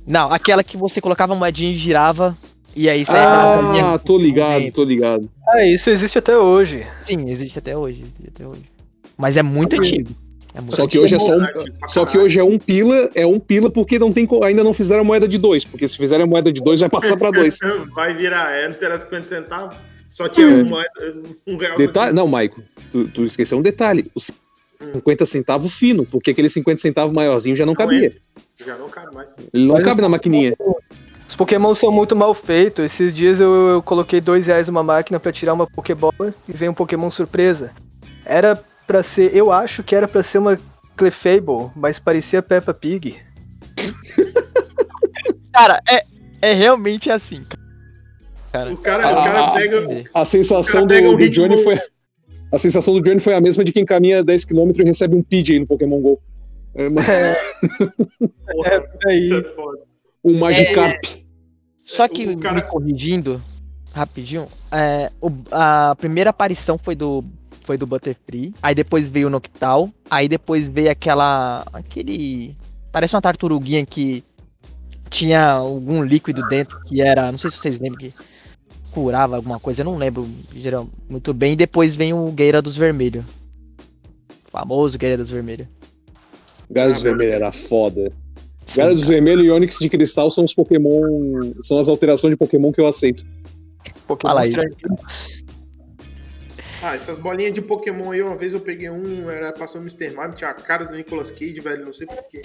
[0.06, 2.36] Não, aquela que você colocava a moedinha e girava
[2.74, 5.30] e aí bolinha Ah, tô ligado, tô ligado.
[5.48, 6.86] Ah, isso existe até hoje.
[7.06, 8.62] Sim, existe até hoje, existe até hoje.
[9.16, 10.10] Mas é muito antigo.
[10.54, 11.46] É muito Só que hoje é só um,
[11.88, 15.00] só que hoje é um pila, é um pila porque não tem, ainda não fizeram
[15.00, 17.58] a moeda de dois, porque se fizerem a moeda de dois vai passar pra dois.
[17.94, 19.76] Vai virar, é, não terá 50 centavos.
[20.10, 20.62] Só tinha É.
[20.62, 20.84] uma,
[21.46, 21.76] um real.
[21.78, 24.10] Detalhe, não, Maico, tu, tu esqueceu um detalhe.
[24.14, 24.30] Os
[24.92, 28.12] 50 centavos fino, porque aquele 50 centavos maiorzinho já não cabia.
[28.64, 29.28] Já não cabe mais.
[29.52, 30.54] Ele não Mas cabe os na maquininha.
[31.28, 32.84] Os Pokémon são muito mal feitos.
[32.84, 36.70] Esses dias eu, eu coloquei dois reais numa máquina pra tirar uma Pokébola e veio
[36.70, 37.72] um Pokémon surpresa.
[38.24, 40.58] Era pra ser, eu acho que era pra ser uma
[40.96, 43.16] Clefable, mas parecia Peppa Pig.
[45.52, 46.04] Cara, é,
[46.40, 47.44] é realmente assim.
[48.52, 48.72] Cara.
[48.72, 50.04] O cara, o cara Ah, pega.
[50.12, 51.78] A sensação O cara pega do, um do Johnny foi.
[52.52, 55.58] A sensação do Johnny foi a mesma de quem caminha 10km e recebe um PJ
[55.60, 56.20] no Pokémon GO.
[56.74, 57.06] É, mas-
[58.50, 59.18] Porra, aí.
[59.18, 59.78] Isso é foda.
[60.24, 61.04] um Magikarp.
[61.84, 63.42] Só que O cara- me corrigindo
[63.92, 67.24] rapidinho, é, o- a primeira aparição foi do
[67.64, 72.56] foi do Butterfree, aí depois veio o Noctowl, aí depois veio aquela aquele
[72.90, 74.24] parece uma tartaruguinha que
[75.10, 78.12] tinha algum líquido dentro que era, não sei se vocês lembram que
[78.90, 82.76] curava alguma coisa, eu não lembro geral, muito bem, e depois vem o Gueira dos
[82.76, 83.24] Vermelhos.
[84.46, 85.68] O famoso Gueira dos Vermelhos.
[86.72, 88.12] Gyarados Ah, Vermelho era foda.
[88.68, 91.52] Gyarados Vermelho e Onix de Cristal são os Pokémon.
[91.60, 93.24] São as alterações de Pokémon que eu aceito.
[94.06, 94.52] Pokémon Fala aí.
[96.82, 100.10] Ah, essas bolinhas de Pokémon aí, uma vez eu peguei um, era passou o Mr.
[100.10, 102.42] Mime, tinha a cara do Nicolas Cage, velho, não sei porquê.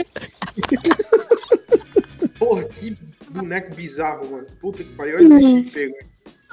[2.37, 2.95] Porra, que
[3.31, 4.45] boneco bizarro, mano.
[4.61, 5.95] Puta que pariu, olha esse chip pego.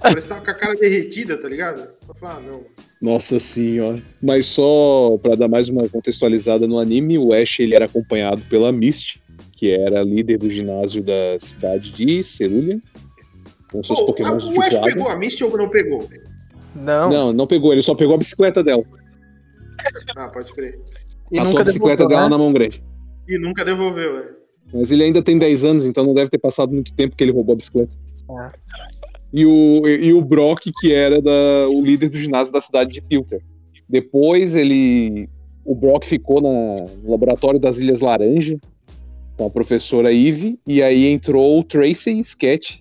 [0.00, 1.86] Parece que tava com a cara derretida, tá ligado?
[2.08, 2.60] Eu falei, ah, não.
[3.00, 4.02] Nossa senhora.
[4.22, 8.70] Mas só pra dar mais uma contextualizada no anime, o Ash ele era acompanhado pela
[8.72, 9.20] Misty,
[9.52, 12.80] que era líder do ginásio da cidade de Cerulean,
[13.70, 14.88] com seus Pô, pokémons a- de o Ash água.
[14.88, 16.08] pegou a Misty ou não pegou?
[16.74, 18.82] Não, Não, não pegou, ele só pegou a bicicleta dela.
[20.16, 20.78] Ah, pode crer.
[21.30, 22.28] e a nunca bicicleta devolveu, dela né?
[22.30, 22.82] na mão grande.
[23.28, 24.34] E nunca devolveu, velho.
[24.72, 27.30] Mas ele ainda tem 10 anos, então não deve ter passado muito tempo que ele
[27.32, 27.90] roubou a bicicleta.
[28.30, 28.63] É.
[29.36, 33.00] E, o, e o Brock, que era da- o líder do ginásio da cidade de
[33.02, 33.42] Pilter.
[33.88, 35.28] Depois ele.
[35.64, 38.58] O Brock ficou na- no laboratório das Ilhas Laranja
[39.36, 42.78] com a professora Eve, e aí entrou o Tracy Sketch,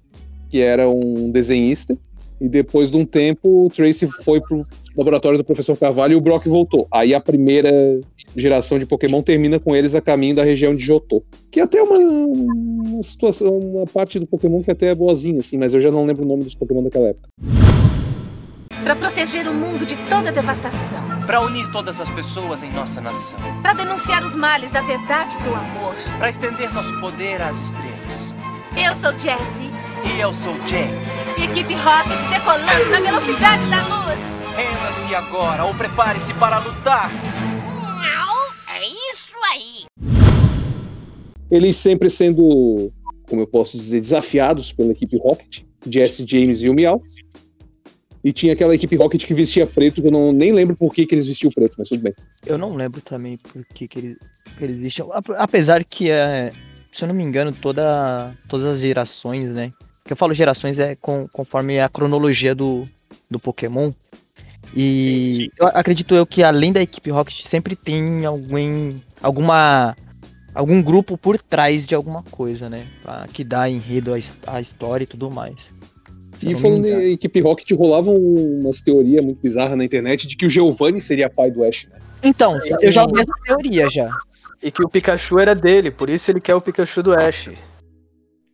[0.50, 1.98] que era um desenhista.
[2.39, 4.62] E depois de um tempo, o Tracy foi pro
[4.95, 6.88] laboratório do professor Carvalho e o Brock voltou.
[6.91, 7.99] Aí a primeira
[8.36, 11.23] geração de Pokémon termina com eles a caminho da região de Johto.
[11.51, 15.58] Que é até uma, uma situação, uma parte do Pokémon que até é boazinha, assim,
[15.58, 17.29] mas eu já não lembro o nome dos Pokémon daquela época.
[18.84, 21.01] Para proteger o mundo de toda devastação.
[21.25, 23.39] Para unir todas as pessoas em nossa nação.
[23.62, 25.95] Para denunciar os males da verdade e do amor.
[26.17, 28.34] Para estender nosso poder às estrelas.
[28.75, 29.71] Eu sou Jessie.
[30.06, 31.08] E eu sou James.
[31.38, 34.42] Equipe Rocket decolando na velocidade da luz.
[34.56, 37.10] Renda-se agora ou prepare-se para lutar.
[37.12, 39.86] Não, é isso aí.
[41.50, 42.92] Eles sempre sendo,
[43.28, 47.02] como eu posso dizer, desafiados pela equipe Rocket, Jesse, James e o Miau.
[48.24, 51.06] E tinha aquela equipe Rocket que vestia preto, que eu não, nem lembro por que,
[51.06, 52.13] que eles vestiam preto, mas tudo bem.
[52.46, 54.18] Eu não lembro também por que, que eles,
[54.58, 54.96] que eles.
[55.12, 56.52] Ap- Apesar que, é,
[56.96, 59.74] se eu não me engano, toda, todas as gerações, né?
[60.06, 62.86] Que eu falo gerações é com- conforme a cronologia do,
[63.30, 63.92] do Pokémon.
[64.76, 69.96] E eu acredito eu que além da equipe Rocket sempre tem alguém, alguma,
[70.54, 72.86] algum grupo por trás de alguma coisa, né?
[73.04, 75.56] Pra, que dá enredo à, his- à história e tudo mais.
[76.40, 80.46] Se E falando em equipe Rocket, rolavam umas teorias muito bizarras na internet de que
[80.46, 82.00] o Giovanni seria pai do Ash, né?
[82.24, 84.10] Então, eu já ouvi essa teoria já.
[84.62, 87.50] E que o Pikachu era dele, por isso ele quer o Pikachu do Ash.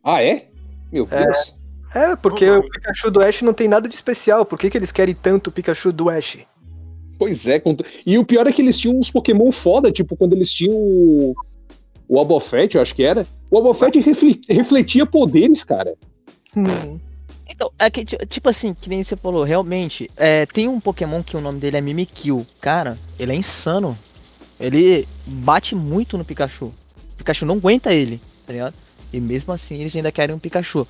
[0.04, 0.46] Ah, é?
[0.92, 1.24] Meu É.
[1.24, 1.50] Deus.
[1.50, 1.59] É,
[2.22, 4.44] porque o Pikachu do Ash não tem nada de especial.
[4.44, 6.38] Por que, que eles querem tanto o Pikachu do Ash?
[7.18, 7.60] Pois é.
[8.06, 11.34] E o pior é que eles tinham uns Pokémon foda, tipo, quando eles tinham o,
[12.08, 13.26] o Abofete, eu acho que era.
[13.50, 15.94] O Abofete refle- refletia poderes, cara.
[16.56, 16.98] Hum.
[17.48, 21.22] Então, é que, ti- tipo assim, que nem você falou, realmente, é, tem um Pokémon
[21.22, 22.46] que o nome dele é Mimikyu.
[22.60, 23.98] Cara, ele é insano.
[24.58, 26.66] Ele bate muito no Pikachu.
[26.66, 28.74] O Pikachu não aguenta ele, tá ligado?
[29.12, 30.86] E mesmo assim eles ainda querem um Pikachu.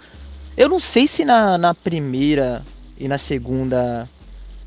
[0.57, 2.63] Eu não sei se na, na primeira
[2.99, 4.09] e na segunda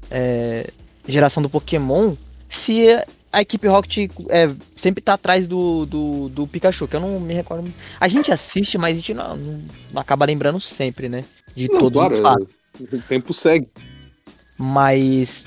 [0.10, 0.72] é,
[1.08, 2.16] geração do Pokémon,
[2.50, 2.88] se
[3.32, 7.34] a equipe Rocket é, sempre tá atrás do, do, do Pikachu, que eu não me
[7.34, 7.72] recordo.
[8.00, 11.24] A gente assiste, mas a gente não, não acaba lembrando sempre, né?
[11.56, 12.48] De Não, todos claro, os fatos.
[12.92, 13.68] o tempo segue.
[14.58, 15.46] Mas,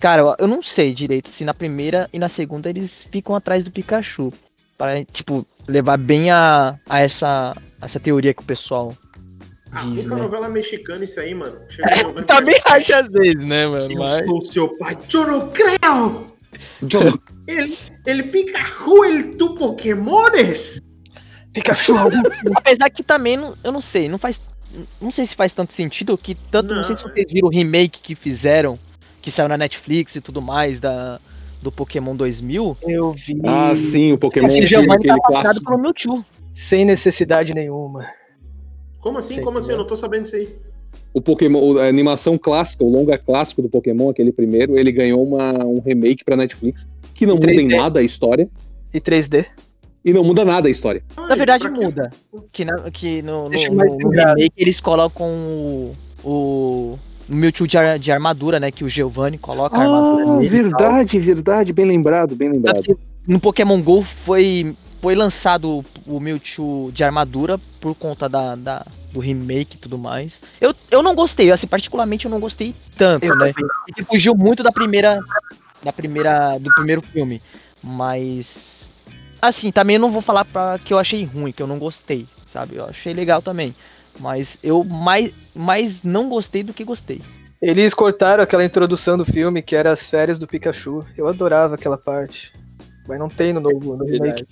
[0.00, 3.64] cara, eu- eu não sei direito se na primeira e na segunda eles ficam atrás
[3.64, 4.32] do Pikachu.
[4.76, 8.94] Para, tipo, levar bem a, a essa, essa teoria que o pessoal
[9.72, 10.22] Ah, diz, puta né?
[10.22, 11.58] novela mexicana isso aí, mano.
[11.68, 13.92] Giovanni Tá bem racha às vezes, né, mano?
[13.92, 14.96] Eu Mas, sou seu pai.
[15.12, 16.26] Eu não creio!
[17.46, 20.80] Ele, ele Pikachu, ele tu Pokémones?
[21.52, 21.94] Pikachu!
[22.56, 24.40] apesar que também, não, eu não sei, não faz.
[25.00, 26.74] Não sei se faz tanto sentido que tanto.
[26.74, 28.78] Não, sei se Não, vocês viram o remake que fizeram,
[29.22, 31.18] que saiu na Netflix e tudo mais, da,
[31.62, 32.76] do Pokémon 2000.
[32.82, 33.40] Eu vi.
[33.46, 35.66] Ah, sim, o Pokémon Esse filme, Giovanni tá clássico.
[35.66, 36.24] pelo Mewtwo.
[36.52, 38.06] Sem necessidade nenhuma.
[39.00, 39.34] Como assim?
[39.36, 39.72] Sei Como assim?
[39.72, 40.48] Eu não tô sabendo disso aí.
[41.12, 45.64] O Pokémon, a animação clássica, o longa clássico do Pokémon, aquele primeiro, ele ganhou uma,
[45.64, 47.76] um remake pra Netflix, que não muda em 3D.
[47.76, 48.48] nada a história,
[48.92, 49.46] E 3D.
[50.04, 51.02] e não muda nada a história.
[51.16, 51.84] Na verdade Pra quê?
[51.84, 52.10] muda.
[52.52, 57.98] Que, na, que no, no, no- remake eles colocam o, o, o Mewtwo de, ar-
[57.98, 58.70] de armadura, né?
[58.70, 60.24] Que o Giovanni coloca a armadura.
[60.46, 62.84] Ah, verdade, verdade, bem lembrado, bem lembrado.
[63.28, 69.20] No Pokémon GO foi, foi lançado o Mewtwo de armadura por conta da, da- do
[69.20, 70.32] remake e tudo mais.
[70.58, 73.52] Eu, eu não gostei, assim, particularmente eu não gostei tanto, Eu né?
[73.86, 75.20] E que fugiu muito da primeira.
[75.84, 76.58] Da primeira.
[76.58, 77.42] Do primeiro filme.
[77.82, 78.88] Mas.
[79.42, 82.26] Assim, também eu não vou falar pra, que eu achei ruim, que eu não gostei,
[82.52, 82.76] sabe?
[82.76, 83.74] Eu achei legal também.
[84.18, 87.20] Mas eu mais, mais não gostei do que gostei.
[87.60, 91.04] Eles cortaram aquela introdução do filme que era as férias do Pikachu.
[91.16, 92.52] Eu adorava aquela parte.
[93.08, 94.44] Mas não tem no novo no remake.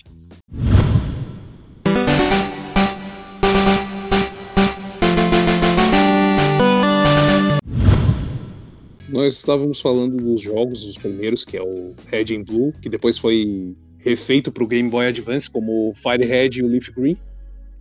[9.09, 13.19] Nós estávamos falando dos jogos, os primeiros, que é o Red and Blue, que depois
[13.19, 17.17] foi refeito para o Game Boy Advance, como o Fire Red e o Leaf Green.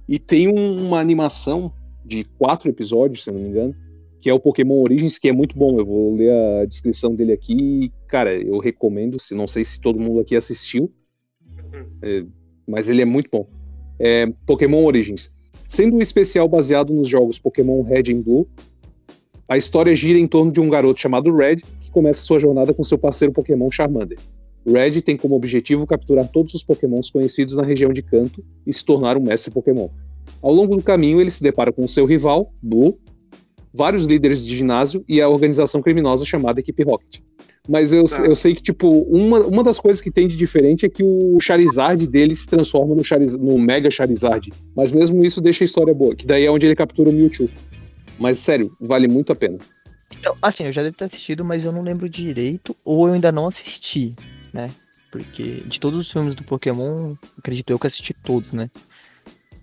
[0.08, 1.72] E tem um- uma animação
[2.06, 3.76] de quatro episódios, se eu não me engano,
[4.20, 5.80] que é o Pokémon Origins, que é muito bom.
[5.80, 7.92] Eu vou ler a descrição dele aqui.
[8.16, 10.90] Cara, eu recomendo, se não sei se todo mundo aqui assistiu,
[12.02, 12.24] é,
[12.66, 13.46] mas ele é muito bom.
[14.00, 15.30] É Pokémon Origins.
[15.68, 18.48] Sendo um especial baseado nos jogos Pokémon Red and Blue,
[19.50, 22.84] a história gira em torno de um garoto chamado Red, que começa sua jornada com
[22.84, 24.18] seu parceiro Pokémon Charmander.
[24.66, 28.86] Red tem como objetivo capturar todos os Pokémons conhecidos na região de Kanto e se
[28.86, 29.90] tornar um mestre Pokémon.
[30.42, 32.98] Ao longo do caminho, ele se depara com seu rival, Blue,
[33.74, 37.20] vários líderes de ginásio e a organização criminosa chamada Equipe Rocket.
[37.68, 38.26] Mas eu, Tá.
[38.26, 41.40] eu sei que, tipo, uma, uma das coisas que tem de diferente é que o
[41.40, 44.52] Charizard dele se transforma no, Chariz, no Mega Charizard.
[44.76, 47.50] Mas mesmo isso deixa a história boa, que daí é onde ele captura o Mewtwo.
[48.20, 49.58] Mas sério, vale muito a pena.
[50.18, 53.32] Então, assim, eu já devo ter assistido, mas eu não lembro direito, ou eu ainda
[53.32, 54.14] não assisti,
[54.54, 54.70] né?
[55.12, 58.70] Porque de todos os filmes do Pokémon, acredito eu que assisti todos, né?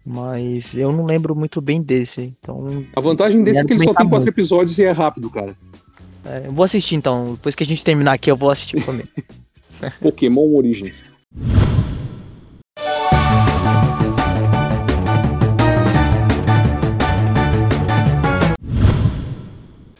[0.05, 2.85] Mas eu não lembro muito bem desse, então.
[2.97, 4.29] A vantagem desse é que ele só tem quatro muito.
[4.29, 5.55] episódios e é rápido, cara.
[6.25, 7.35] É, eu vou assistir então.
[7.35, 9.07] Depois que a gente terminar aqui, eu vou assistir também.
[10.01, 11.05] Pokémon Origins.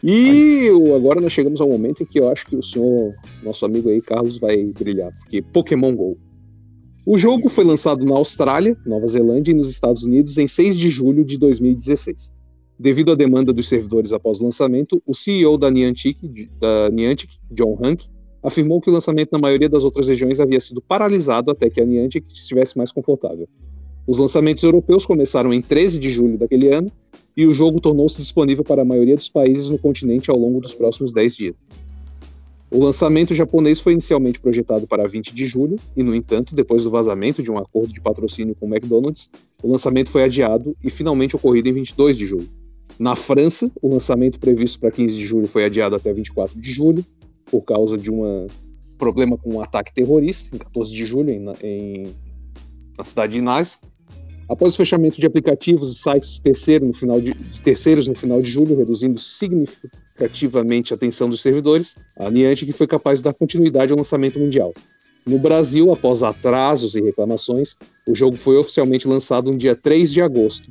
[0.05, 3.89] E agora nós chegamos ao momento em que eu acho que o senhor, nosso amigo
[3.89, 6.17] aí, Carlos, vai brilhar, porque Pokémon GO.
[7.05, 10.89] O jogo foi lançado na Austrália, Nova Zelândia e nos Estados Unidos em 6 de
[10.89, 12.33] julho de 2016.
[12.77, 16.17] Devido à demanda dos servidores após o lançamento, o CEO da Niantic,
[16.59, 18.07] da Niantic John Hank,
[18.41, 21.85] afirmou que o lançamento na maioria das outras regiões havia sido paralisado até que a
[21.85, 23.47] Niantic estivesse mais confortável.
[24.05, 26.91] Os lançamentos europeus começaram em 13 de julho daquele ano
[27.37, 30.73] e o jogo tornou-se disponível para a maioria dos países no continente ao longo dos
[30.75, 31.55] próximos 10 dias.
[32.69, 36.89] O lançamento japonês foi inicialmente projetado para 20 de julho e, no entanto, depois do
[36.89, 39.29] vazamento de um acordo de patrocínio com o McDonald's,
[39.61, 42.49] o lançamento foi adiado e finalmente ocorrido em 22 de julho.
[42.99, 47.05] Na França, o lançamento previsto para 15 de julho foi adiado até 24 de julho,
[47.47, 48.47] por causa de um
[48.97, 52.15] problema com um ataque terrorista, em 14 de julho, em, em,
[52.97, 53.77] na cidade de Nice.
[54.47, 58.49] Após o fechamento de aplicativos e sites terceiro no final de terceiros no final de
[58.49, 63.97] julho, reduzindo significativamente a tensão dos servidores, a Niantic foi capaz de dar continuidade ao
[63.97, 64.73] lançamento mundial.
[65.25, 67.75] No Brasil, após atrasos e reclamações,
[68.05, 70.67] o jogo foi oficialmente lançado no dia 3 de agosto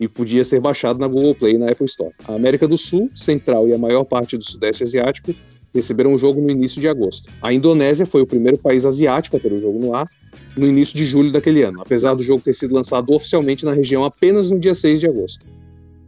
[0.00, 2.12] e podia ser baixado na Google Play e na Apple Store.
[2.26, 5.34] A América do Sul, Central e a maior parte do Sudeste Asiático
[5.74, 7.30] receberam o jogo no início de agosto.
[7.40, 10.08] A Indonésia foi o primeiro país asiático a ter o jogo no ar
[10.56, 14.04] no início de julho daquele ano, apesar do jogo ter sido lançado oficialmente na região
[14.04, 15.46] apenas no dia 6 de agosto.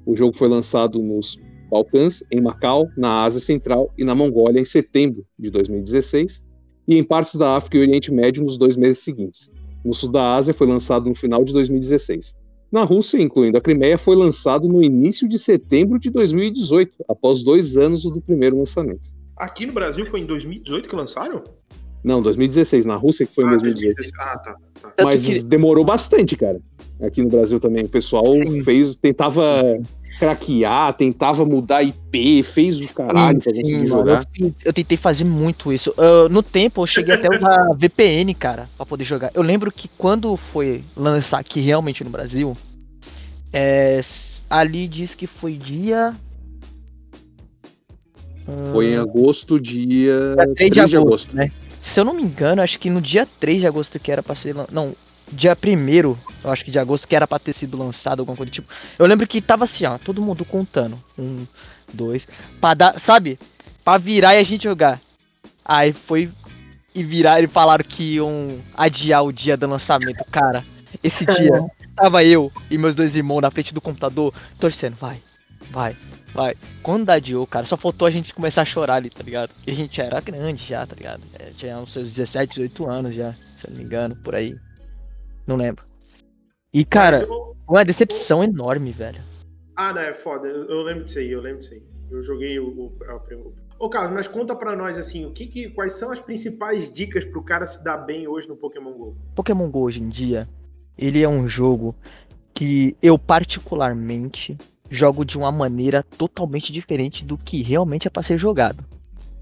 [0.05, 1.38] O jogo foi lançado nos
[1.70, 6.44] Balcãs, em Macau, na Ásia Central e na Mongólia em setembro de 2016
[6.87, 9.51] e em partes da África e Oriente Médio nos dois meses seguintes.
[9.85, 12.37] No sul da Ásia foi lançado no final de 2016.
[12.74, 17.76] Na Rússia, incluindo a Crimeia, foi lançado no início de setembro de 2018, após dois
[17.76, 19.06] anos do primeiro lançamento.
[19.37, 21.44] Aqui no Brasil foi em 2018 que lançaram?
[22.02, 22.84] Não, 2016.
[22.84, 23.94] Na Rússia que foi em Ah, 2018.
[23.94, 24.12] 2016.
[24.18, 24.52] Ah, tá.
[24.82, 24.88] tá.
[24.90, 26.60] Tanto Mas que- demorou bastante, cara.
[27.00, 27.84] Aqui no Brasil também.
[27.84, 28.24] O pessoal
[28.64, 29.62] fez, tentava
[30.18, 34.27] craquear, tentava mudar IP, fez o caralho pra conseguir jogar.
[34.38, 35.92] Eu, eu tentei fazer muito isso.
[36.31, 39.31] No tempo, eu cheguei até a usar VPN, cara, pra poder jogar.
[39.35, 42.57] Eu lembro que quando foi lançar aqui realmente no Brasil,
[43.53, 44.00] é,
[44.48, 46.12] ali diz que foi dia.
[48.48, 51.37] ah, Foi em agosto, dia dia 3 de 3 de agosto, agosto.
[51.37, 51.50] né?
[51.83, 54.35] Se eu não me engano, acho que no dia 3 de agosto que era pra
[54.35, 54.55] ser.
[54.72, 54.94] Não,
[55.32, 58.50] dia 1 eu acho que de agosto que era pra ter sido lançado, alguma coisa
[58.50, 58.68] do tipo.
[58.98, 60.98] Eu lembro que tava assim, ó, todo mundo contando.
[61.18, 61.46] Um,
[61.92, 62.26] dois.
[62.60, 63.38] Pra dar, sabe?
[63.82, 65.00] Pra virar e a gente jogar.
[65.64, 66.30] Aí foi
[66.94, 70.22] e virar e falaram que iam adiar o dia do lançamento.
[70.30, 70.64] Cara,
[71.02, 75.20] esse dia tava eu e meus dois irmãos na frente do computador torcendo, vai,
[75.70, 75.96] vai,
[76.32, 76.54] vai.
[76.82, 79.50] Quando adiou, cara, só faltou a gente começar a chorar ali, tá ligado?
[79.66, 81.22] E a gente era grande já, tá ligado?
[81.34, 84.57] É, tinha uns seus 17, 18 anos já, se eu não me engano, por aí.
[85.47, 85.82] Não lembro.
[86.72, 89.20] E, cara, eu- uma decepção enorme, velho.
[89.76, 90.47] Ah, não, é foda.
[90.49, 91.82] Eu, eu lembro disso aí, eu lembro disso aí.
[92.11, 92.66] Eu joguei o.
[92.68, 96.20] o, o- Ô, Carlos, mas conta pra nós assim, o que, que quais são as
[96.20, 99.16] principais dicas pro cara se dar bem hoje no Pokémon GO?
[99.34, 100.49] Pokémon GO hoje em dia,
[100.97, 101.95] ele é um jogo
[102.55, 104.57] que eu particularmente
[104.88, 108.84] jogo de uma maneira totalmente diferente do que realmente é pra ser jogado.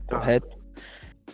[0.07, 0.19] Tá.
[0.19, 0.49] Correto?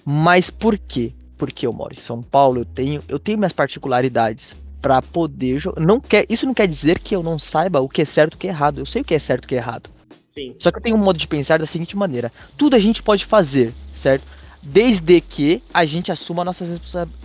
[0.04, 1.12] Mas por quê?
[1.38, 5.80] Porque eu moro em São Paulo, eu tenho, eu tenho minhas particularidades pra poder jogar.
[5.80, 8.36] Não quer, isso não quer dizer que eu não saiba o que é certo e
[8.36, 8.80] o que é errado.
[8.80, 9.90] Eu sei o que é certo e o que é errado.
[10.34, 10.54] Sim.
[10.58, 13.24] Só que eu tenho um modo de pensar da seguinte maneira: tudo a gente pode
[13.24, 14.26] fazer, certo?
[14.62, 16.80] Desde que a gente assuma nossas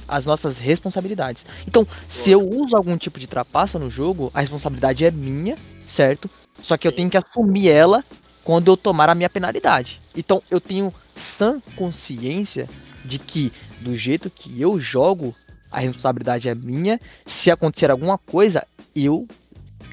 [0.07, 1.45] as nossas responsabilidades.
[1.68, 5.57] Então, se eu uso algum tipo de trapaça no jogo, a responsabilidade é minha,
[5.88, 6.30] certo?
[6.59, 6.97] Só que eu Sim.
[6.97, 8.03] tenho que assumir ela
[8.43, 9.99] quando eu tomar a minha penalidade.
[10.16, 12.68] Então, eu tenho sã consciência
[13.04, 13.51] de que,
[13.82, 15.36] do jeito que eu jogo,
[15.72, 16.99] a responsabilidade é minha.
[17.26, 19.28] Se acontecer alguma coisa, eu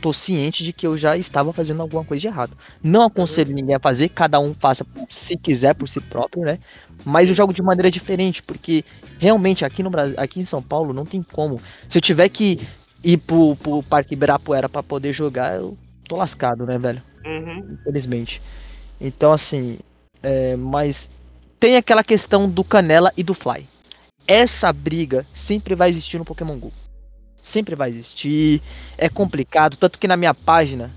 [0.00, 2.56] tô ciente de que eu já estava fazendo alguma coisa de errado.
[2.82, 6.58] Não aconselho ninguém a fazer, cada um faça se quiser por si próprio, né?
[7.04, 8.84] Mas eu jogo de maneira diferente, porque
[9.18, 11.60] realmente aqui no Brasil, aqui em São Paulo não tem como.
[11.88, 12.60] Se eu tiver que
[13.02, 15.76] ir pro, pro Parque Ibirapuera pra poder jogar, eu
[16.08, 17.02] tô lascado, né, velho?
[17.24, 17.76] Uhum.
[17.80, 18.42] Infelizmente.
[19.00, 19.78] Então assim,
[20.22, 21.08] é, mas
[21.60, 23.68] tem aquela questão do Canela e do Fly.
[24.26, 26.72] Essa briga sempre vai existir no Pokémon Go.
[27.42, 28.62] Sempre vai existir.
[28.96, 30.90] É complicado, tanto que na minha página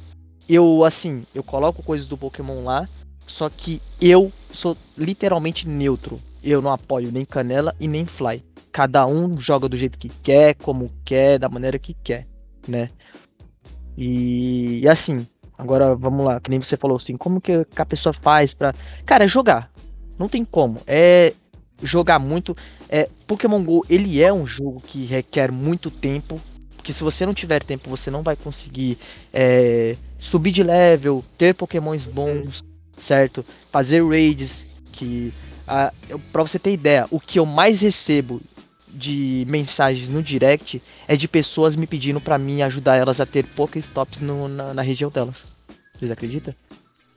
[0.47, 2.87] eu assim, eu coloco coisas do Pokémon lá,
[3.27, 6.19] só que eu sou literalmente neutro.
[6.41, 8.43] Eu não apoio nem Canela e nem Fly.
[8.71, 12.25] Cada um joga do jeito que quer, como quer, da maneira que quer,
[12.67, 12.89] né?
[13.97, 15.25] E, e assim,
[15.57, 18.73] agora vamos lá, que nem você falou assim, como que a pessoa faz pra.
[19.05, 19.71] Cara, é jogar.
[20.17, 20.79] Não tem como.
[20.85, 21.33] É
[21.81, 22.55] jogar muito.
[22.89, 26.39] É, Pokémon GO, ele é um jogo que requer muito tempo.
[26.75, 28.97] Porque se você não tiver tempo, você não vai conseguir
[29.33, 32.61] é, subir de level, ter pokémons bons,
[32.97, 33.45] certo?
[33.71, 35.33] Fazer raids, que...
[35.65, 35.93] ah,
[36.31, 38.41] pra você ter ideia, o que eu mais recebo
[38.89, 43.45] de mensagens no direct é de pessoas me pedindo pra mim ajudar elas a ter
[43.45, 45.37] Pokéstops no, na, na região delas.
[45.95, 46.53] Vocês acreditam?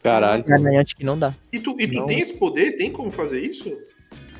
[0.07, 0.45] Caralho.
[0.49, 1.35] É amanhã que não dá.
[1.53, 2.07] E tu, e tu Não.
[2.07, 2.73] tem esse poder?
[2.73, 3.71] Tem como fazer isso?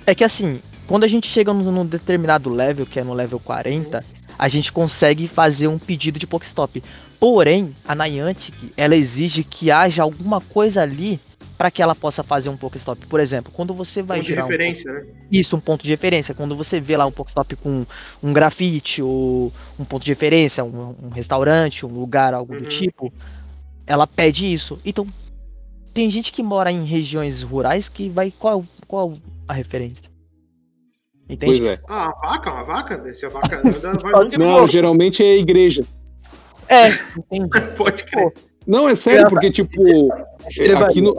[0.07, 3.41] É que assim, quando a gente chega num, num determinado level, que é no level
[3.41, 4.05] 40,
[4.39, 6.83] a gente consegue fazer um pedido de Pokestop.
[7.19, 11.19] Porém, a Niantic, ela exige que haja alguma coisa ali
[11.57, 13.07] para que ela possa fazer um Pokestop.
[13.07, 15.07] Por exemplo, quando você vai Ponto de gerar um referência, né?
[15.33, 16.35] isso, um ponto de referência.
[16.35, 17.87] Quando você vê lá um Pokestop com
[18.23, 22.69] um grafite ou um ponto de referência, um, um restaurante, um lugar, algo do Uhum.
[22.69, 23.13] tipo,
[23.87, 24.79] ela pede isso.
[24.85, 25.07] Então,
[25.97, 28.31] tem gente que mora em regiões rurais que vai.
[28.31, 29.17] Qual, qual
[29.49, 30.05] a referência?
[31.25, 31.47] Entende?
[31.47, 31.79] Pois é.
[31.89, 33.15] Ah, a vaca, uma vaca?
[33.15, 35.87] Se a vaca anda, vai muito Não, geralmente é igreja.
[36.69, 36.89] É,
[37.33, 37.49] entendi.
[37.79, 38.31] Pode crer.
[38.67, 39.73] Não, é sério, porque, tipo,
[40.85, 41.17] aqui no,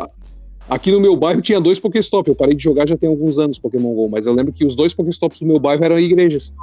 [0.69, 2.30] aqui no meu bairro tinha dois Pokéstop.
[2.30, 4.75] Eu parei de jogar já tem alguns anos Pokémon GO, mas eu lembro que os
[4.75, 6.53] dois Pokéstops do meu bairro eram igrejas.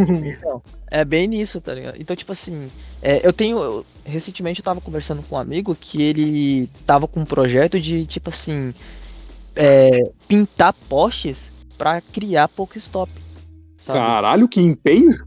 [0.00, 1.96] Então, é bem nisso, tá ligado?
[2.00, 2.68] Então, tipo assim,
[3.02, 3.58] é, eu tenho.
[3.58, 8.06] eu- recentemente eu tava conversando com um amigo que ele tava com um projeto de,
[8.06, 8.72] tipo assim,
[9.54, 9.90] é,
[10.28, 11.36] pintar postes
[11.76, 13.10] pra criar Pokestop.
[13.84, 13.98] Sabe?
[13.98, 15.24] Caralho, que empenho!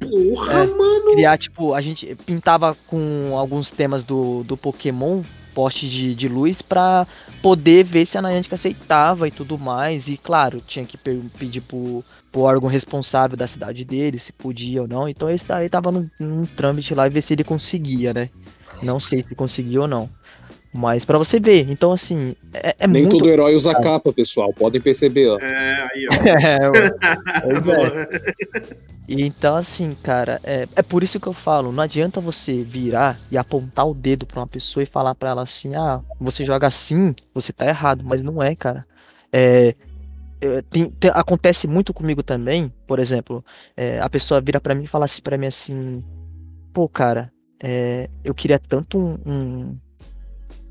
[0.00, 0.66] Porra, É.
[0.66, 1.12] mano!
[1.12, 5.22] Criar, tipo, a gente pintava com alguns temas do, do Pokémon,
[5.54, 7.06] poste de, de luz, pra
[7.40, 10.08] poder ver se a Niantic aceitava e tudo mais.
[10.08, 14.88] E claro, tinha que pedir pro, pro órgão responsável da cidade dele se podia ou
[14.88, 15.08] não.
[15.08, 18.30] Então esse aí tava num, num trâmite lá e ver se ele conseguia, né?
[18.82, 20.08] Não sei se conseguia ou não.
[20.72, 23.18] Mas pra você ver, então assim, é, é Nem muito.
[23.18, 24.52] todo herói usa capa, pessoal.
[24.54, 25.38] Podem perceber, ó.
[25.38, 26.12] É, aí, ó.
[27.44, 28.00] É, mano.
[28.00, 28.08] É.
[29.08, 33.20] E então, assim, cara, é, é por isso que eu falo, não adianta você virar
[33.30, 36.66] e apontar o dedo pra uma pessoa e falar pra ela assim, ah, você joga
[36.68, 38.86] assim, você tá errado, mas não é, cara.
[39.30, 39.74] É,
[40.40, 43.44] é, tem- tem- acontece muito comigo também, por exemplo,
[43.76, 46.02] é, a pessoa vira pra mim e fala assim pra mim assim,
[46.72, 47.30] pô, cara,
[47.62, 49.78] é, eu queria tanto um, um,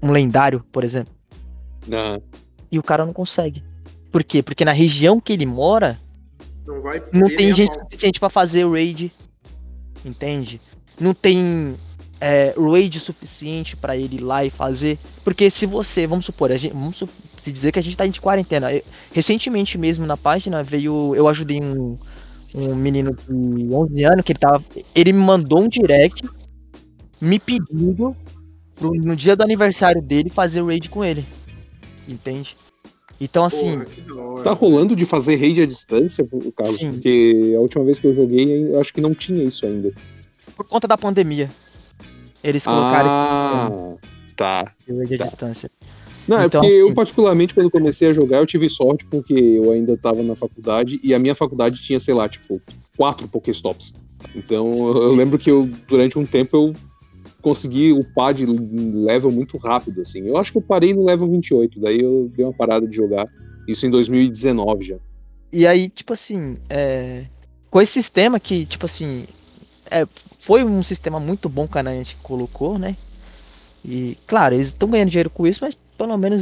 [0.02, 1.14] um lendário, por exemplo,
[2.72, 3.64] e o cara não consegue.
[4.12, 4.42] Por quê?
[4.44, 5.98] Porque na região que ele mora,
[6.66, 9.12] Não vai não tem gente suficiente pra fazer o raid,
[10.06, 10.60] entende?
[11.00, 11.76] Não tem
[12.20, 16.58] é, raid suficiente pra ele ir lá e fazer, porque se você, vamos supor, a
[16.58, 17.10] gente, vamos su-
[17.44, 18.72] se dizer que a gente tá de quarentena.
[18.72, 21.96] Eu- recentemente mesmo na página veio, eu ajudei um,
[22.54, 26.28] um menino de 11 anos que ele tava, ele me mandou um direct
[27.20, 28.16] me pedindo
[28.82, 31.26] pro- no dia do aniversário dele fazer o raid com ele,
[32.08, 32.56] entende?
[33.20, 33.80] Então assim,
[34.12, 36.26] Porra, tá rolando de fazer raid à distância,
[36.58, 36.82] Carlos?
[36.82, 36.92] Sim.
[36.92, 39.92] Porque a última vez que eu joguei, eu acho que não tinha isso ainda.
[40.56, 41.50] por conta da pandemia,
[42.44, 43.94] eles colocaram Ah,
[44.36, 44.72] tá.
[44.88, 45.26] raid à tá.
[45.26, 45.70] distância.
[46.28, 49.34] Não, Então, é porque eu, assim- particularmente, quando comecei a jogar, eu tive sorte porque
[49.34, 52.62] eu ainda tava na faculdade e a minha faculdade tinha, sei lá, tipo,
[52.96, 53.94] quatro Pokéstops.
[54.36, 56.74] Então eu eu lembro que eu, durante um tempo, eu
[57.42, 60.28] consegui upar de level muito rápido, assim.
[60.28, 63.28] Eu acho que eu parei no level 28, daí eu dei uma parada de jogar.
[63.68, 64.96] Isso em 2019 já.
[65.52, 67.26] E aí, tipo assim, é,
[67.70, 69.26] com esse sistema que, tipo assim,
[69.90, 70.08] é,
[70.40, 72.96] foi um sistema muito bom que a Niantic colocou, né?
[73.84, 75.76] E, claro, eles estão ganhando dinheiro com isso, mas
[76.08, 76.42] pelo menos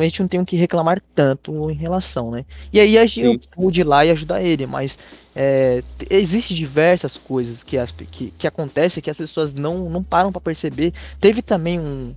[0.00, 2.44] a gente não tem o que reclamar tanto em relação, né?
[2.72, 4.98] E aí a gente pude ir lá e ajudar ele, mas
[5.34, 10.02] é, t- existe diversas coisas que, as, que, que acontecem que as pessoas não, não
[10.02, 10.92] param pra perceber.
[11.20, 12.14] Teve também um,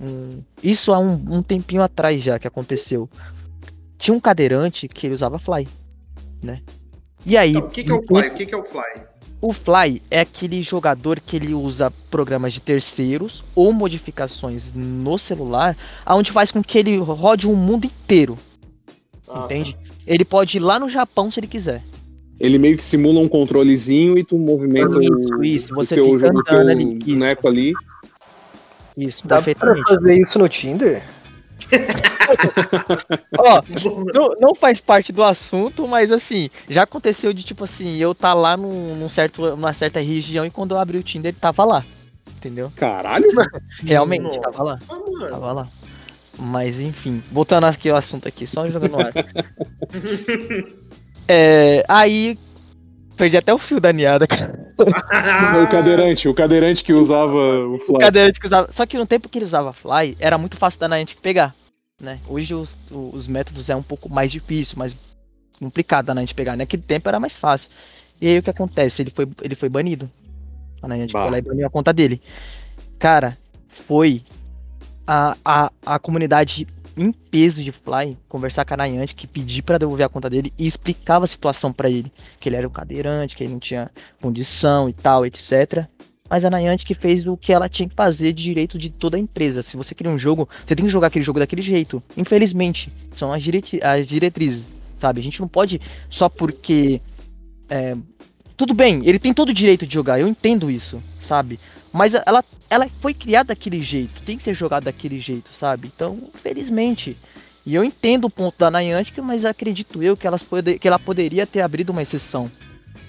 [0.00, 3.08] um- Isso há um, um tempinho atrás já que aconteceu.
[3.98, 5.66] Tinha um cadeirante que ele usava fly,
[6.42, 6.60] né?
[7.26, 7.50] E aí.
[7.50, 8.28] Então, o que, que é o Fly?
[8.28, 9.02] O que, que é o Fly?
[9.40, 15.76] O Fly é aquele jogador que ele usa programas de terceiros ou modificações no celular,
[16.04, 18.36] aonde faz com que ele rode o mundo inteiro,
[19.28, 19.76] Ah, entende?
[20.06, 21.82] Ele pode ir lá no Japão se ele quiser.
[22.40, 26.04] Ele meio que simula um controlezinho e tu movimenta Isso, o, isso, o você teu,
[26.18, 26.98] fica o teu ali, isso.
[27.06, 27.72] boneco ali.
[28.96, 31.02] Isso, Dá pra fazer isso no Tinder?
[33.38, 33.60] Ó,
[34.12, 38.34] não, não faz parte do assunto, mas assim, já aconteceu de tipo assim, eu tá
[38.34, 41.64] lá num, num certo, numa certa região e quando eu abri o Tinder ele tava
[41.64, 41.84] lá.
[42.36, 42.70] Entendeu?
[42.76, 43.26] Caralho,
[43.82, 44.40] Realmente, Nossa.
[44.40, 44.78] tava lá.
[44.88, 45.30] Mano.
[45.30, 45.68] Tava lá.
[46.38, 49.12] Mas enfim, voltando aqui ao assunto aqui, só jogando no ar.
[51.26, 52.38] é, aí.
[53.16, 54.72] Perdi até o fio da niada, cara.
[54.78, 57.98] o cadeirante, o cadeirante que usava o O fly.
[57.98, 58.68] cadeirante que usava.
[58.70, 61.52] Só que no tempo que ele usava Fly, era muito fácil da Niantic pegar.
[62.00, 62.20] Né?
[62.28, 64.96] Hoje os, os métodos é um pouco mais difícil, mais
[65.58, 66.56] complicado da Niantic pegar.
[66.56, 67.68] Naquele tempo era mais fácil.
[68.20, 69.02] E aí o que acontece?
[69.02, 70.08] Ele foi, ele foi banido.
[70.80, 71.22] A Niantic Bah.
[71.22, 72.22] foi lá e baniu a conta dele.
[73.00, 73.36] Cara,
[73.68, 74.22] foi
[75.04, 80.06] a, a, a comunidade em peso de Fly conversar com a Niantic, pedir pra devolver
[80.06, 82.12] a conta dele e explicava a situação pra ele.
[82.38, 83.90] Que ele era um cadeirante, que ele não tinha
[84.22, 85.88] condição e tal, etc.
[86.28, 89.20] Mas a Niantic fez o que ela tinha que fazer de direito de toda a
[89.20, 89.62] empresa.
[89.62, 92.02] Se você cria um jogo, você tem que jogar aquele jogo daquele jeito.
[92.16, 94.64] Infelizmente, são as, direti as diretrizes,
[95.00, 95.20] sabe?
[95.20, 97.00] A gente não pode só porque.
[97.70, 97.96] é,
[98.56, 101.60] tudo bem, ele tem todo o direito de jogar, eu entendo isso, sabe?
[101.92, 105.86] Mas ela, ela foi criada daquele jeito, tem que ser jogada daquele jeito, sabe?
[105.86, 107.16] Então, infelizmente.
[107.64, 110.98] E eu entendo o ponto da Niantic, mas acredito eu que, elas pode, que ela
[110.98, 112.50] poderia ter abrido uma exceção.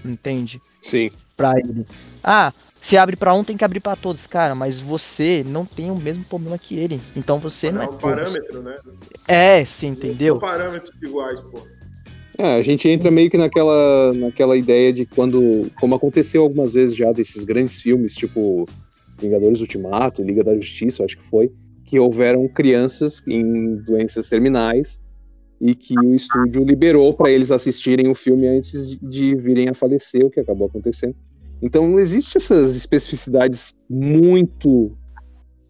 [0.03, 0.61] Entende?
[0.81, 1.09] Sim.
[1.35, 1.85] pra ele.
[2.23, 5.91] Ah, se abre pra um, tem que abrir pra todos, cara, mas você não tem
[5.91, 6.99] o mesmo problema que ele.
[7.15, 8.01] Então você não É é um todos.
[8.01, 8.75] parâmetro, né?
[9.27, 10.39] É, sim, São entendeu?
[10.39, 11.59] parâmetros iguais, pô.
[12.37, 16.95] É, a gente entra meio que naquela, naquela ideia de quando, como aconteceu algumas vezes
[16.95, 18.65] já desses grandes filmes, tipo
[19.19, 21.51] Vingadores Ultimato, Liga da Justiça, acho que foi,
[21.83, 25.01] que houveram crianças em doenças terminais
[25.59, 30.25] e que o estúdio liberou para eles assistirem o filme antes de virem a falecer,
[30.25, 31.15] o que acabou acontecendo.
[31.61, 34.89] Então existe essas especificidades muito,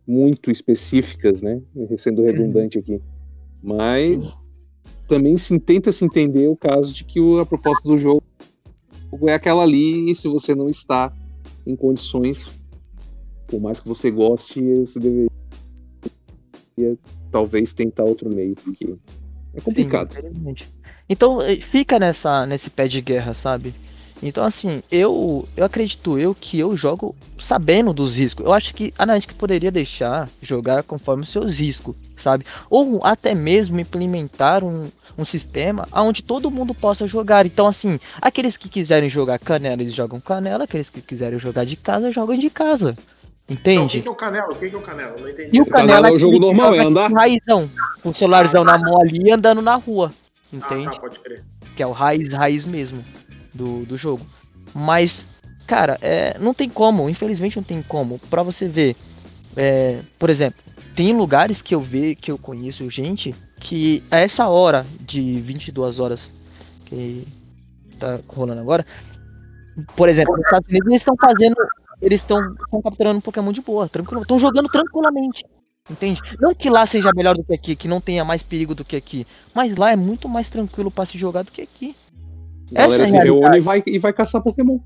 [0.07, 1.61] muito específicas, né?
[1.97, 3.01] Sendo redundante aqui.
[3.63, 4.37] Mas
[5.07, 8.23] também se tenta se entender o caso de que a proposta do jogo
[9.23, 11.11] é aquela ali e se você não está
[11.65, 12.65] em condições,
[13.47, 15.29] por mais que você goste, você deveria
[17.31, 18.93] talvez tentar outro meio, porque
[19.55, 20.13] é complicado.
[20.13, 20.55] Sim.
[21.09, 23.73] Então eh, fica nessa nesse pé de guerra, sabe?
[24.21, 28.45] Então assim, eu eu acredito eu que eu jogo sabendo dos riscos.
[28.45, 32.45] Eu acho que a Niantic poderia deixar jogar conforme os seus riscos, sabe?
[32.69, 34.85] Ou até mesmo implementar um,
[35.17, 37.45] um sistema onde todo mundo possa jogar.
[37.45, 41.77] Então assim, aqueles que quiserem jogar canela, eles jogam canela, aqueles que quiserem jogar de
[41.77, 42.95] casa, jogam de casa.
[43.49, 44.01] Então, o que, Entende?
[44.03, 44.51] que é o Canela?
[44.51, 45.15] O que, que é o Canela?
[45.19, 45.57] Não entendi.
[45.57, 47.09] E o Canela canela é o jogo normal, é andar?
[47.09, 47.67] com raizão,
[48.03, 50.11] com o celularzão na mão ali e andando na rua.
[50.13, 50.91] Ah, Entende?
[50.93, 51.43] tá, pode crer.
[51.75, 53.03] que é o raiz, raiz mesmo
[53.59, 54.25] do, do jogo.
[54.73, 55.25] Mas,
[55.67, 58.17] cara, é, não tem como, infelizmente não tem como.
[58.29, 58.95] Pra você ver,
[59.55, 60.59] é, por exemplo,
[60.95, 65.99] tem lugares que eu ve, que eu conheço gente que a essa hora de 22
[65.99, 66.31] horas
[66.85, 67.27] que
[67.99, 68.85] tá rolando agora,
[69.95, 71.55] por exemplo, nos Estados Unidos eles estão fazendo,
[72.01, 72.41] eles estão
[72.81, 75.43] capturando Pokémon de boa, tranquilo, estão jogando tranquilamente.
[75.89, 76.21] Entende?
[76.39, 78.95] Não que lá seja melhor do que aqui, que não tenha mais perigo do que
[78.95, 81.95] aqui, mas lá é muito mais tranquilo pra se jogar do que aqui.
[82.71, 84.79] Galera Essa se é a reúne e vai, e vai caçar Pokémon.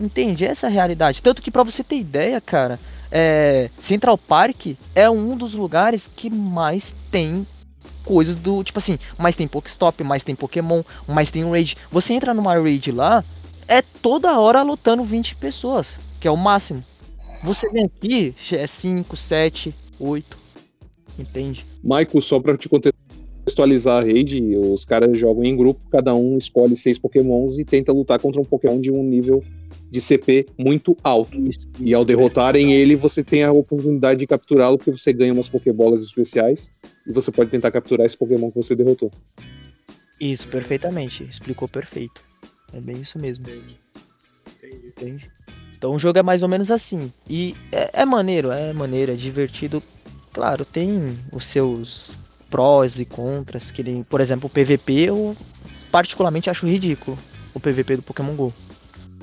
[0.00, 0.44] Entende?
[0.44, 1.22] Essa é a realidade.
[1.22, 2.78] Tanto que pra você ter ideia, cara,
[3.10, 7.46] é, Central Park é um dos lugares que mais tem
[8.04, 11.76] coisas do tipo assim, mais tem Pokestop, mais tem Pokémon, mais tem um raid.
[11.90, 13.24] Você entra numa raid lá,
[13.68, 15.88] é toda hora lutando 20 pessoas,
[16.20, 16.84] que é o máximo.
[17.44, 20.38] Você vem aqui, é 5, 7, 8.
[21.18, 21.64] Entende?
[21.82, 22.68] Michael, só pra te
[23.42, 27.92] contextualizar a rede, os caras jogam em grupo, cada um escolhe seis Pokémons e tenta
[27.92, 29.42] lutar contra um Pokémon de um nível
[29.90, 31.36] de CP muito alto.
[31.80, 36.02] E ao derrotarem ele, você tem a oportunidade de capturá-lo, porque você ganha umas Pokébolas
[36.02, 36.70] especiais
[37.06, 39.10] e você pode tentar capturar esse Pokémon que você derrotou.
[40.20, 41.24] Isso, perfeitamente.
[41.24, 42.22] Explicou perfeito.
[42.72, 43.44] É bem isso mesmo.
[43.44, 43.76] Entendi.
[44.86, 45.30] Entende?
[45.76, 47.12] Então o jogo é mais ou menos assim.
[47.28, 49.82] E é, é maneiro, é maneiro, é divertido.
[50.32, 52.08] Claro, tem os seus
[52.52, 55.34] prós e contras, que nem, por exemplo, o PVP eu
[55.90, 57.18] particularmente acho ridículo.
[57.54, 58.52] O PVP do Pokémon GO.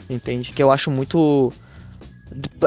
[0.09, 0.51] Entende?
[0.51, 1.53] Que eu acho muito.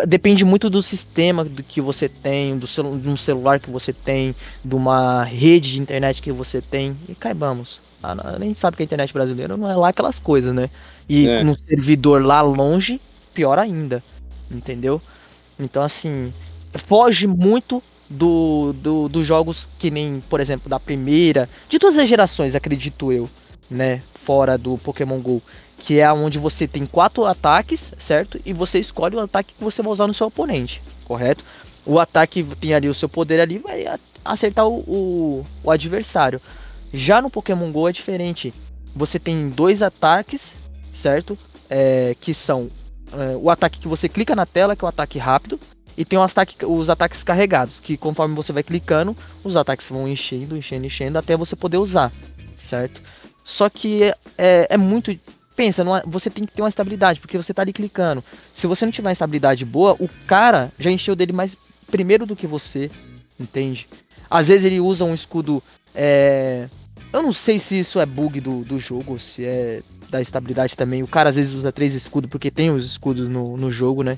[0.06, 3.92] Depende muito do sistema do que você tem, do celu de um celular que você
[3.92, 4.34] tem,
[4.64, 6.96] de uma rede de internet que você tem.
[7.08, 7.80] E caibamos.
[8.02, 10.68] A gente sabe que a internet brasileira não é lá aquelas coisas, né?
[11.08, 11.44] E É.
[11.44, 13.00] no servidor lá longe,
[13.34, 14.02] pior ainda.
[14.50, 15.00] Entendeu?
[15.58, 16.32] Então, assim,
[16.86, 17.82] foge muito
[18.12, 23.12] do, do, dos jogos que nem, por exemplo, da primeira, de todas as gerações, acredito
[23.12, 23.28] eu,
[23.70, 24.02] né?
[24.24, 25.42] Fora do Pokémon GO.
[25.78, 28.40] Que é onde você tem quatro ataques, certo?
[28.46, 31.44] E você escolhe o ataque que você vai usar no seu oponente, correto?
[31.84, 33.84] O ataque tem ali o seu poder ali, vai
[34.24, 36.40] acertar o, o, o adversário.
[36.94, 38.54] Já no Pokémon GO é diferente.
[38.94, 40.52] Você tem dois ataques,
[40.94, 41.36] certo?
[41.68, 42.70] É, que são
[43.12, 45.58] é, o ataque que você clica na tela, que é o ataque rápido,
[45.96, 50.08] e tem os, ataque, os ataques carregados, que conforme você vai clicando, os ataques vão
[50.08, 52.12] enchendo, enchendo, enchendo, até você poder usar,
[52.68, 53.00] certo?
[53.44, 54.04] Só que
[54.38, 55.14] é, é, muito.
[55.54, 58.24] Pensa, é- você tem que ter uma estabilidade, porque você tá ali clicando.
[58.54, 61.52] Se você não tiver uma estabilidade boa, o cara já encheu dele mais
[61.90, 62.90] primeiro do que você,
[63.38, 63.86] entende?
[64.30, 65.62] Às vezes ele usa um escudo.
[65.94, 66.68] É...
[67.12, 71.02] Eu não sei se isso é bug do, do jogo, se é da estabilidade também.
[71.02, 74.16] O cara às vezes usa três escudos porque tem os escudos no, no jogo, né?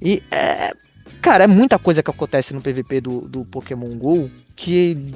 [0.00, 0.74] E é.
[1.22, 5.12] Cara, é muita coisa que acontece no PVP do, do Pokémon GO que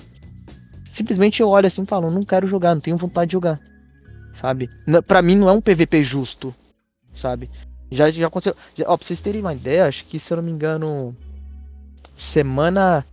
[0.93, 3.61] simplesmente eu olho assim e falo, não quero jogar, não tenho vontade de jogar.
[4.35, 4.71] Sabe?
[5.07, 6.55] Pra mim não é um PVP justo,
[7.15, 7.51] sabe?
[7.91, 8.57] Já, já aconteceu.
[8.77, 11.15] Já, ó, pra vocês terem uma ideia, acho que se eu não me engano.
[12.17, 13.05] Semana.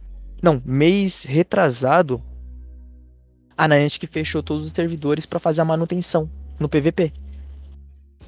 [0.41, 2.21] Não, mês retrasado.
[3.57, 7.11] A Niantic fechou todos os servidores pra fazer a manutenção no PVP.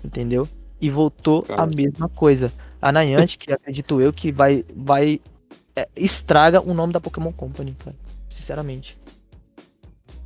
[0.03, 0.47] Entendeu?
[0.81, 1.71] E voltou a Cara.
[1.75, 2.51] mesma coisa.
[2.81, 4.63] A Niantic, acredito eu, que vai.
[4.75, 5.19] vai
[5.75, 7.95] é, estraga o nome da Pokémon Company, cara.
[8.35, 8.97] Sinceramente.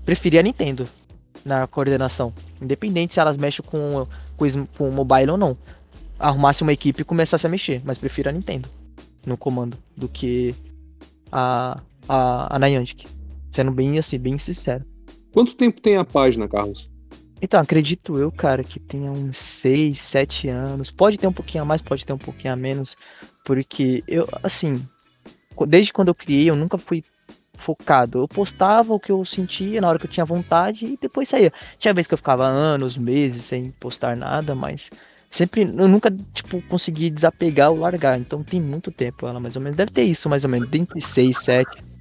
[0.05, 0.87] Preferi a Nintendo
[1.45, 2.33] na coordenação.
[2.61, 5.57] Independente se elas mexem com, com, com o mobile ou não.
[6.19, 7.81] Arrumasse uma equipe e começasse a mexer.
[7.83, 8.69] Mas prefiro a Nintendo
[9.25, 10.53] no comando do que
[11.31, 13.05] a, a, a Niantic.
[13.51, 14.85] Sendo bem assim, bem sincero.
[15.31, 16.89] Quanto tempo tem a página, Carlos?
[17.43, 20.89] Então, acredito eu, cara, que tenha uns 6, 7 anos.
[20.89, 22.95] Pode ter um pouquinho a mais, pode ter um pouquinho a menos.
[23.43, 24.81] Porque eu, assim,
[25.67, 27.03] desde quando eu criei, eu nunca fui
[27.57, 28.19] focado.
[28.19, 31.51] Eu postava o que eu sentia na hora que eu tinha vontade e depois saía.
[31.77, 34.89] Tinha vezes que eu ficava anos, meses sem postar nada, mas
[35.29, 38.17] sempre, eu nunca, tipo, consegui desapegar ou largar.
[38.17, 39.75] Então tem muito tempo ela, mais ou menos.
[39.75, 41.92] Deve ter isso, mais ou menos, entre 6, 7.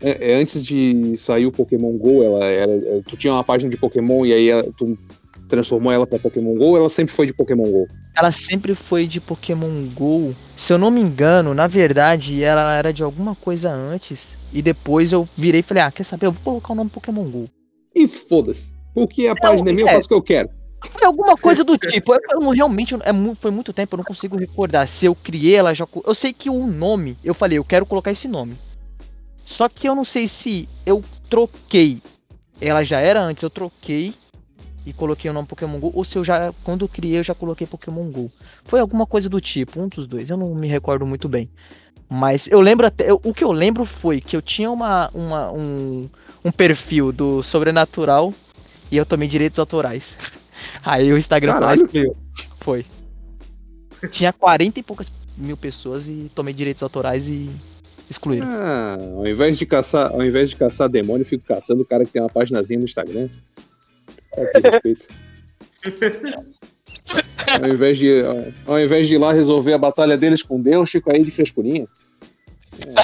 [0.00, 2.72] É, é, antes de sair o Pokémon GO, ela era.
[2.72, 4.96] é, Tu tinha uma página de Pokémon e aí ela- tu
[5.48, 7.86] transformou ela pra Pokémon GO ou ela sempre foi de Pokémon GO?
[8.16, 10.34] Ela sempre foi de Pokémon GO.
[10.56, 14.20] Se eu não me engano, na verdade, ela era de alguma coisa antes.
[14.52, 16.26] E depois eu virei e falei, ah, quer saber?
[16.26, 17.48] Eu vou colocar o nome Pokémon GO.
[17.94, 18.72] E foda-se.
[18.94, 19.94] Porque a página é minha, eu é.
[19.94, 20.48] faço o que eu quero.
[20.92, 22.12] Foi alguma coisa do tipo.
[22.14, 24.88] Eu, eu não- realmente é, foi muito tempo, eu não consigo recordar.
[24.88, 25.86] Se eu criei ela já.
[26.04, 28.54] Eu sei que o nome, eu falei, eu quero colocar esse nome.
[29.50, 32.00] Só que eu não sei se eu troquei.
[32.60, 34.14] Ela já era antes, eu troquei
[34.86, 35.90] e coloquei o nome Pokémon GO.
[35.92, 36.52] Ou se eu já.
[36.62, 38.30] Quando eu criei, eu já coloquei Pokémon GO.
[38.64, 40.30] Foi alguma coisa do tipo, um dos dois.
[40.30, 41.50] Eu não me recordo muito bem.
[42.08, 43.10] Mas eu lembro até.
[43.10, 46.08] eu- o que eu lembro foi que eu tinha uma, uma, um,
[46.44, 48.32] um perfil do Sobrenatural
[48.90, 50.14] e eu tomei direitos autorais.
[50.84, 51.88] Aí o Instagram Caralho.
[52.60, 52.86] Foi.
[54.12, 57.50] Tinha 40 e poucas mil pessoas e tomei direitos autorais e
[58.10, 58.46] excluíram.
[58.46, 62.04] Ah, ao invés de caçar, ao invés de caçar demônio, eu fico caçando o cara
[62.04, 63.28] que tem uma paginazinha no Instagram.
[64.34, 65.06] Que respeito.
[67.60, 68.22] Ao invés, de,
[68.64, 71.88] ao invés de ir lá resolver a batalha deles com Deus, fico aí de frescurinha.
[72.78, 72.94] É.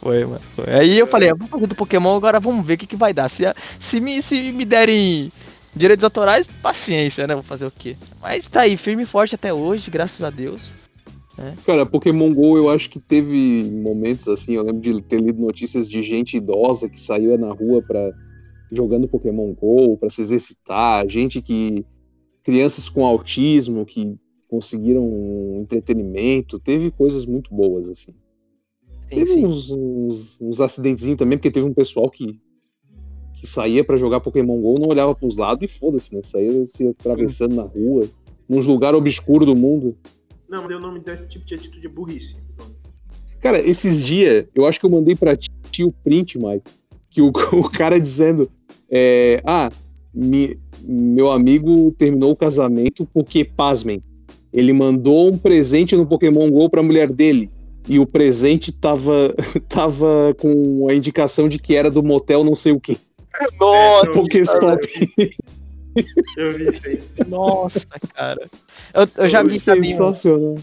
[0.00, 0.40] Foi, mano.
[0.54, 0.72] Foi.
[0.72, 3.12] Aí eu falei, eu vou fazer do Pokémon, agora vamos ver o que, que vai
[3.12, 3.28] dar.
[3.28, 3.42] Se,
[3.80, 5.32] se, me, se me derem
[5.74, 7.34] direitos autorais, paciência, né?
[7.34, 7.96] Vou fazer o quê?
[8.20, 10.70] Mas tá aí, firme e forte até hoje, graças a Deus.
[11.64, 15.88] Cara, Pokémon GO eu acho que teve momentos assim, eu lembro de ter lido notícias
[15.88, 18.12] de gente idosa que saía na rua para
[18.70, 21.84] jogando Pokémon GO para se exercitar, gente que
[22.42, 24.16] crianças com autismo que
[24.48, 28.12] conseguiram um entretenimento, teve coisas muito boas assim.
[29.08, 32.38] Teve uns, uns, uns acidentezinhos também, porque teve um pessoal que,
[33.34, 36.22] que saía pra jogar Pokémon GO, não olhava pros lados e foda-se, né?
[36.22, 38.08] Saía se atravessando na rua,
[38.48, 39.96] nos lugares obscuros do mundo.
[40.52, 42.36] Não, mas o nome desse tipo de atitude é burrice.
[43.40, 46.70] Cara, esses dias, eu acho que eu mandei pra ti o print, Mike,
[47.08, 48.50] que o, o cara dizendo:
[48.90, 49.72] é, Ah,
[50.12, 54.02] mi- meu amigo terminou o casamento porque, pasmem,
[54.52, 57.50] Ele mandou um presente no Pokémon GO pra mulher dele.
[57.88, 59.34] E o presente tava,
[59.70, 62.98] tava com a indicação de que era do motel não sei o que.
[63.58, 64.86] Nossa, Pokéstop.
[66.36, 67.02] Eu vi isso aí.
[67.26, 67.80] Nossa,
[68.14, 68.48] cara.
[68.94, 69.94] Eu, eu já vi também.
[70.00, 70.62] um-.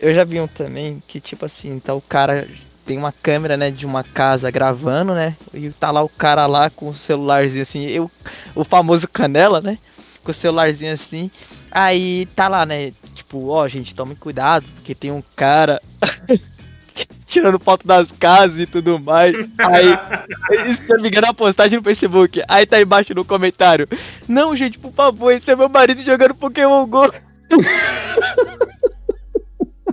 [0.00, 2.46] Eu já vi um também que, tipo assim, tá o cara
[2.84, 5.36] tem uma câmera, né, de uma casa gravando, né?
[5.52, 8.08] E tá lá o cara lá com o celularzinho assim, eu,
[8.54, 9.76] o famoso canela, né?
[10.22, 11.30] Com o celularzinho assim.
[11.70, 12.92] Aí tá lá, né?
[13.14, 15.82] Tipo, ó, gente, tome cuidado, porque tem um cara
[17.26, 19.34] tirando foto das casas e tudo mais.
[19.58, 22.42] Aí, se eu me engano, uma postagem no Facebook.
[22.48, 23.88] Aí tá embaixo no comentário.
[24.28, 27.12] Não, gente, por favor, esse é meu marido jogando Pokémon GO.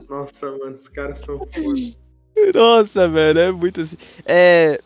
[0.09, 1.49] Nossa, mano, os caras são foda.
[2.53, 3.97] Nossa, velho, é muito assim.
[4.25, 4.79] É.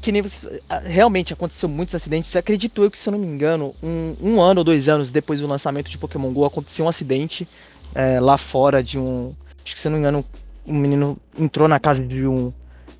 [0.00, 0.60] Que nem você.
[0.84, 2.34] Realmente aconteceu muitos acidentes.
[2.34, 5.40] Acredito eu que, se eu não me engano, um, um ano ou dois anos depois
[5.40, 7.46] do lançamento de Pokémon GO, aconteceu um acidente
[7.94, 9.32] é, lá fora de um.
[9.64, 10.24] Acho que se eu não me engano,
[10.66, 12.52] um menino entrou na casa de um.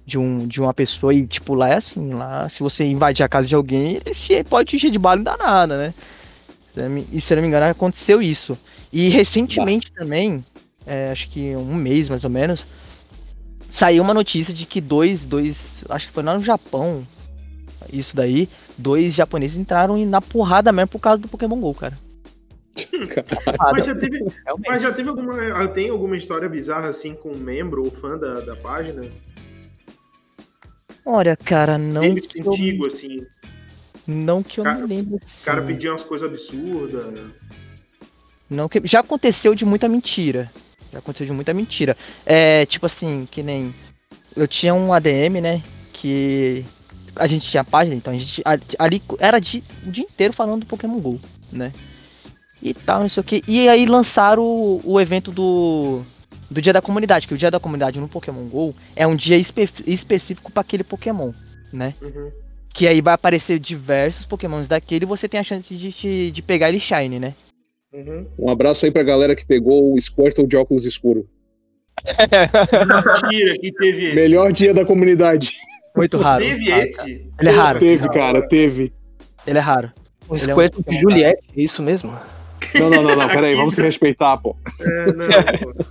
[0.05, 3.29] De, um, de uma pessoa e, tipo, lá é assim, lá, se você invadir a
[3.29, 5.95] casa de alguém, ele pode te encher de bala e dá nada, né?
[7.13, 8.59] E se não me engano, aconteceu isso.
[8.93, 10.45] E recentemente também,
[10.85, 12.67] é, acho que um mês mais ou menos,
[13.71, 17.07] saiu uma notícia de que dois, dois, acho que foi lá no Japão,
[17.93, 21.99] isso daí, dois japoneses entraram na porrada mesmo por causa do Pokémon GO, cara.
[23.73, 24.25] Mas já teve,
[24.67, 25.69] mas já teve alguma.
[25.69, 29.05] Tem alguma história bizarra assim com um membro ou fã da, da página?
[31.05, 33.19] Olha, cara, não Teve que eu, contigo, assim.
[34.07, 35.17] não que eu Cara- me lembro.
[35.17, 35.67] O cara assim.
[35.69, 37.05] pedia umas coisas absurdas.
[38.49, 40.51] Não que já aconteceu de muita mentira.
[40.93, 41.97] Já aconteceu de muita mentira.
[42.25, 43.75] É, tipo assim, que nem
[44.37, 45.63] eu tinha um ADM, né,
[45.93, 46.65] que
[47.17, 48.43] a gente tinha página, então a gente
[48.79, 51.21] ali era de- o dia inteiro falando do Pokémon Go,
[51.51, 51.73] né?
[52.63, 53.43] E tal, não sei o que.
[53.49, 56.03] E aí lançaram o, o evento do
[56.51, 59.39] do Dia da Comunidade, que o Dia da Comunidade no Pokémon Go é um dia
[59.39, 61.33] espe- específico para aquele Pokémon,
[61.73, 61.95] né?
[62.01, 62.31] Uhum.
[62.75, 66.43] Que aí vai aparecer diversos Pokémons daquele e você tem a chance de, de, de
[66.43, 67.35] pegar ele Shine, né?
[67.93, 68.27] Uhum.
[68.39, 71.27] Um abraço aí pra galera que pegou o Squirtle de óculos escuro.
[73.23, 74.15] Mentira que teve esse.
[74.15, 75.53] Melhor dia da comunidade.
[75.97, 76.43] Muito raro.
[76.43, 76.97] Teve raro, esse.
[76.97, 77.11] cara.
[77.41, 77.79] Ele é raro.
[77.79, 78.93] Teve, cara, teve.
[79.47, 79.93] Ele é raro.
[80.29, 82.15] O Ele é um Squirtle de Juliette, é isso mesmo?
[82.79, 84.57] Não, não, não, não, peraí, vamos se respeitar, pô.
[84.81, 85.27] É, não,
[85.73, 85.85] pô.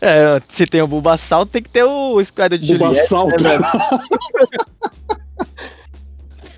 [0.00, 2.84] É, se tem o Bulbasaur, tem que ter o Squad de Juliette.
[2.84, 3.42] Bulbasalto.
[3.42, 3.50] né,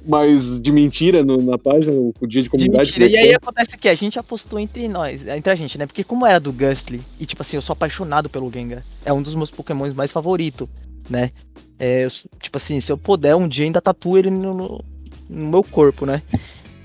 [0.06, 2.90] Mas de mentira no- na página, o dia de De comunidade.
[2.92, 3.06] mentira.
[3.06, 3.36] como E é que aí foi?
[3.36, 3.88] acontece o que?
[3.88, 5.86] A gente apostou entre nós, entre a gente, né?
[5.86, 8.84] Porque como era do Gustly, e tipo assim, eu sou apaixonado pelo Gengar.
[9.04, 10.68] É um dos meus Pokémons mais favoritos,
[11.08, 11.30] né?
[11.78, 14.84] É, eu tipo assim, se eu puder, um dia ainda tatuo ele no, no-
[15.28, 16.20] no meu corpo, né?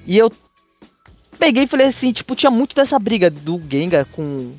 [0.07, 0.31] E eu
[1.39, 4.51] peguei e falei assim, tipo, tinha muito dessa briga do Gengar com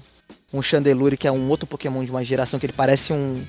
[0.53, 3.45] um Chandelure, que é um outro Pokémon de uma geração que ele parece um.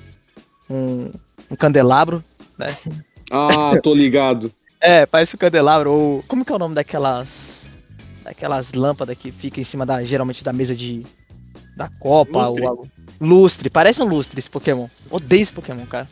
[0.70, 1.12] um,
[1.50, 2.24] um candelabro,
[2.58, 2.68] né?
[3.34, 4.52] Ah, tô ligado.
[4.82, 6.24] É, parece um candelabro, ou.
[6.28, 7.30] Como que é o nome daquelas.
[8.26, 10.04] Daquelas lâmpadas que fica em cima da.
[10.04, 11.06] Geralmente da mesa de.
[11.78, 12.62] Da copa, Lustre.
[12.62, 12.88] ou algo.
[13.22, 14.90] Lustre, parece um lustre esse Pokémon.
[15.10, 16.10] Odeio esse Pokémon, cara.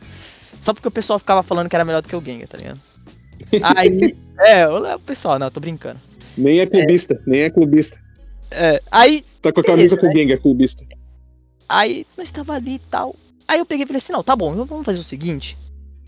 [0.62, 2.80] Só porque o pessoal ficava falando que era melhor do que o Gengar, tá ligado?
[3.76, 4.14] Aí.
[4.38, 6.00] é, o pessoal, não, eu tô brincando.
[6.40, 7.98] Nem é clubista, nem é clubista.
[8.50, 9.24] É, aí.
[9.42, 10.82] Tá com a camisa Beleza, com o Gengar, clubista.
[11.68, 13.14] Aí nós tava ali e tal.
[13.46, 15.56] Aí eu peguei e falei assim, não, tá bom, então vamos fazer o seguinte.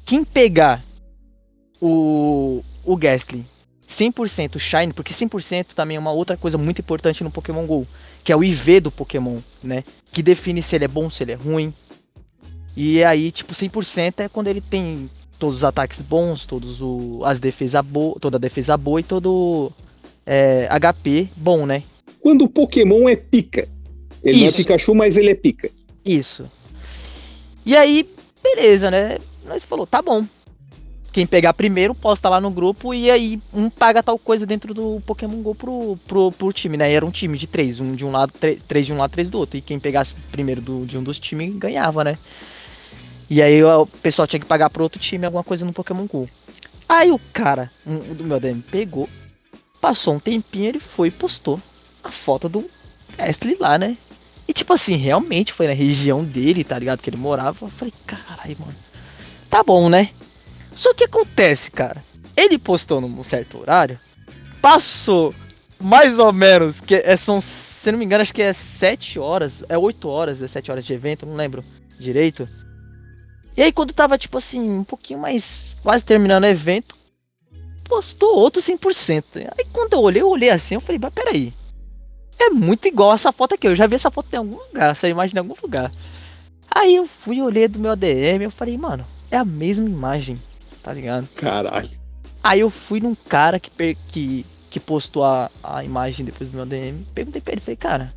[0.04, 0.84] Quem pegar
[1.80, 3.44] o, o Gastly
[3.92, 7.86] 100% Shine, porque 100% também é uma outra coisa muito importante no Pokémon GO,
[8.24, 9.84] que é o IV do Pokémon, né?
[10.10, 11.72] Que define se ele é bom, se ele é ruim.
[12.76, 17.38] E aí, tipo, 100% é quando ele tem todos os ataques bons, todos o, as
[17.38, 19.70] defesa boa, toda a defesa boa e todo
[20.26, 21.82] é, HP bom, né?
[22.20, 23.68] Quando o Pokémon é pica.
[24.22, 24.56] Ele não é Isso.
[24.56, 25.68] Pikachu, mas ele é pica.
[26.04, 26.50] Isso.
[27.66, 28.08] E aí,
[28.42, 29.18] beleza, né?
[29.44, 30.24] Nós falou, tá bom.
[31.12, 35.02] Quem pegar primeiro posta lá no grupo e aí um paga tal coisa dentro do
[35.04, 36.90] Pokémon GO pro, pro, pro time, né?
[36.90, 39.10] E era um time de três, um de um lado, três, três de um lado,
[39.10, 39.58] três do outro.
[39.58, 42.16] E quem pegasse primeiro do, de um dos times ganhava, né?
[43.28, 46.28] E aí o pessoal tinha que pagar pro outro time alguma coisa no Pokémon GO.
[46.88, 49.08] Aí o cara, um, do meu DM, pegou,
[49.82, 51.60] passou um tempinho, ele foi e postou
[52.04, 52.70] a foto do
[53.18, 53.98] Astley lá, né?
[54.46, 57.02] E tipo assim, realmente foi na região dele, tá ligado?
[57.02, 57.66] Que ele morava.
[57.66, 58.74] Eu falei, caralho, mano.
[59.50, 60.10] Tá bom, né?
[60.72, 62.02] Só que acontece, cara.
[62.36, 63.98] Ele postou num certo horário.
[64.60, 65.34] Passou
[65.80, 69.64] mais ou menos, que é, são, se não me engano, acho que é 7 horas.
[69.68, 71.64] É 8 horas, é 7 horas de evento, não lembro
[71.98, 72.48] direito.
[73.56, 75.76] E aí quando tava, tipo assim, um pouquinho mais.
[75.82, 77.01] Quase terminando o evento.
[77.92, 79.24] Postou outro 100%.
[79.36, 81.52] Aí quando eu olhei, eu olhei assim, eu falei, mas peraí.
[82.38, 83.68] é muito igual essa foto aqui.
[83.68, 85.92] Eu já vi essa foto em algum lugar, essa imagem em algum lugar.
[86.70, 90.40] Aí eu fui olhei do meu ADM, eu falei, mano, é a mesma imagem,
[90.82, 91.28] tá ligado?
[91.34, 91.90] Caralho.
[92.42, 96.64] Aí eu fui num cara que, que, que postou a, a imagem depois do meu
[96.64, 98.14] DM, perguntei pra ele, falei, cara,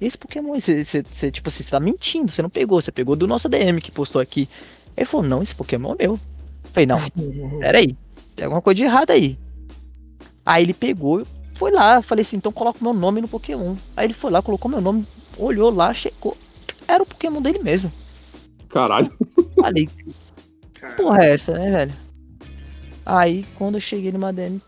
[0.00, 3.16] esse Pokémon, você, você, você, tipo assim, você tá mentindo, você não pegou, você pegou
[3.16, 4.48] do nosso DM que postou aqui.
[4.96, 6.12] Ele falou, não, esse Pokémon é meu.
[6.12, 6.20] Eu
[6.72, 6.96] falei, não,
[7.58, 7.96] peraí,
[8.36, 9.38] tem alguma coisa de errado aí.
[10.44, 11.24] Aí ele pegou,
[11.56, 13.76] foi lá, falei assim, então coloca o meu nome no Pokémon.
[13.96, 15.06] Aí ele foi lá, colocou meu nome,
[15.36, 16.36] olhou lá, checou.
[16.88, 17.92] Era o Pokémon dele mesmo.
[18.68, 19.12] Caralho.
[19.60, 19.88] Falei,
[20.96, 21.92] porra é essa, né, velho?
[23.04, 24.60] Aí quando eu cheguei no Madame,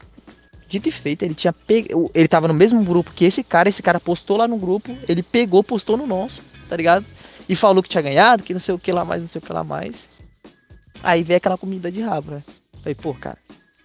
[0.68, 2.10] dito e feito, ele tinha pego.
[2.14, 5.22] Ele tava no mesmo grupo que esse cara, esse cara postou lá no grupo, ele
[5.22, 7.04] pegou, postou no nosso, tá ligado?
[7.48, 9.44] E falou que tinha ganhado, que não sei o que lá mais, não sei o
[9.44, 9.96] que lá mais.
[11.02, 12.42] Aí veio aquela comida de rabo, né?
[12.78, 13.38] Falei, pô, cara,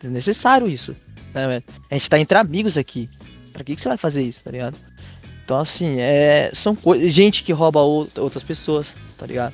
[0.03, 0.95] é necessário isso,
[1.33, 1.61] né?
[1.89, 3.09] A gente tá entre amigos aqui.
[3.53, 4.77] Pra que, que você vai fazer isso, tá ligado?
[5.43, 7.11] Então, assim, é, são coisas.
[7.13, 8.85] Gente que rouba out- outras pessoas,
[9.17, 9.53] tá ligado?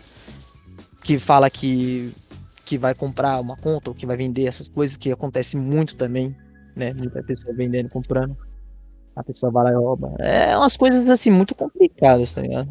[1.03, 2.11] Que fala que,
[2.65, 6.35] que vai comprar uma conta ou que vai vender essas coisas, que acontece muito também,
[6.75, 6.93] né?
[6.93, 8.35] Muita pessoa vendendo, comprando.
[9.15, 10.15] A pessoa vai lá e rouba.
[10.19, 12.69] É umas coisas, assim, muito complicadas, tá ligado?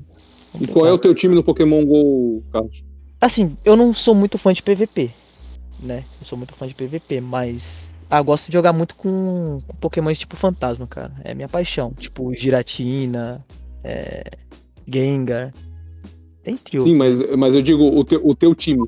[0.60, 2.84] E qual é o teu time no Pokémon GO, Carlos?
[3.20, 5.10] Assim, eu não sou muito fã de PVP,
[5.82, 6.04] né?
[6.20, 7.82] Eu sou muito fã de PVP, mas.
[8.08, 11.14] Ah, gosto de jogar muito com, com Pokémon tipo fantasma, cara.
[11.24, 11.92] É minha paixão.
[11.94, 13.44] Tipo Giratina,
[13.82, 14.22] é,
[14.86, 15.52] Gengar.
[16.44, 16.82] Entre outros.
[16.84, 18.86] Sim, mas, mas eu digo, o teu, o teu time.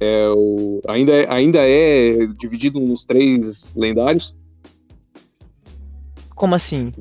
[0.00, 4.34] É o, ainda, é, ainda é dividido nos três lendários?
[6.34, 6.92] Como assim?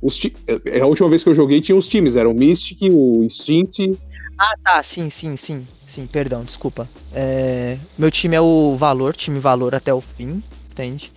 [0.00, 0.36] Os ti-
[0.66, 3.98] é, a última vez que eu joguei tinha os times, era o Mystic, o Instinct.
[4.38, 5.66] Ah, tá, sim, sim, sim.
[5.94, 6.88] Sim, perdão, desculpa.
[7.12, 11.12] É, meu time é o Valor, time Valor até o fim, entende?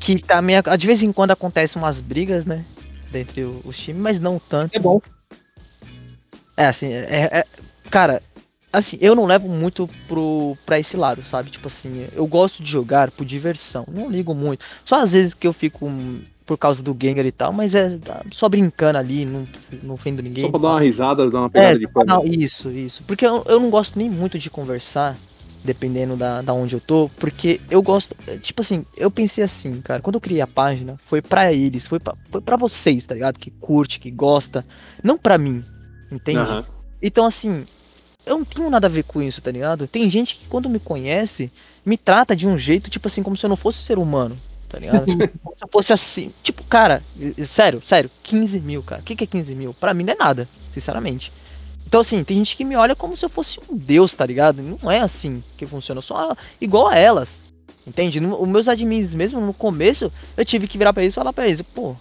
[0.00, 2.64] Que também, ac- de vez em quando acontecem umas brigas, né?
[3.10, 4.74] Dentre o- os times, mas não tanto.
[4.74, 5.00] É bom.
[6.56, 7.46] É, assim, é, é-
[7.90, 8.22] Cara,
[8.72, 11.50] assim, eu não levo muito pro, pra esse lado, sabe?
[11.50, 14.64] Tipo assim, eu gosto de jogar por diversão, não ligo muito.
[14.84, 15.90] Só às vezes que eu fico
[16.50, 19.46] por causa do Gengar e tal, mas é tá, só brincando ali, não,
[19.84, 20.42] não ofendo ninguém.
[20.42, 22.06] Só pra dar uma risada, dar uma pegada É, de pano.
[22.08, 23.04] não, isso, isso.
[23.06, 25.16] Porque eu, eu não gosto nem muito de conversar,
[25.62, 29.80] dependendo da, da onde eu tô, porque eu gosto, é, tipo assim, eu pensei assim,
[29.80, 33.14] cara, quando eu criei a página, foi pra eles, foi pra, foi pra vocês, tá
[33.14, 33.38] ligado?
[33.38, 34.66] Que curte, que gosta,
[35.04, 35.64] não pra mim,
[36.10, 36.40] entende?
[36.40, 36.64] Aham.
[37.00, 37.64] Então, assim,
[38.26, 39.86] eu não tenho nada a ver com isso, tá ligado?
[39.86, 41.48] Tem gente que quando me conhece,
[41.86, 44.36] me trata de um jeito, tipo assim, como se eu não fosse ser humano,
[44.70, 45.06] tá ligado?
[45.42, 47.02] como se eu fosse assim, tipo, cara,
[47.48, 49.02] sério, sério, 15 mil, cara.
[49.02, 49.74] O que, que é 15 mil?
[49.74, 51.32] Pra mim não é nada, sinceramente.
[51.86, 54.62] Então, assim, tem gente que me olha como se eu fosse um deus, tá ligado?
[54.62, 57.34] Não é assim que funciona, eu sou igual a elas,
[57.84, 58.20] entende?
[58.20, 61.32] No, os meus admins, mesmo no começo, eu tive que virar pra eles e falar
[61.32, 61.96] pra eles, pô,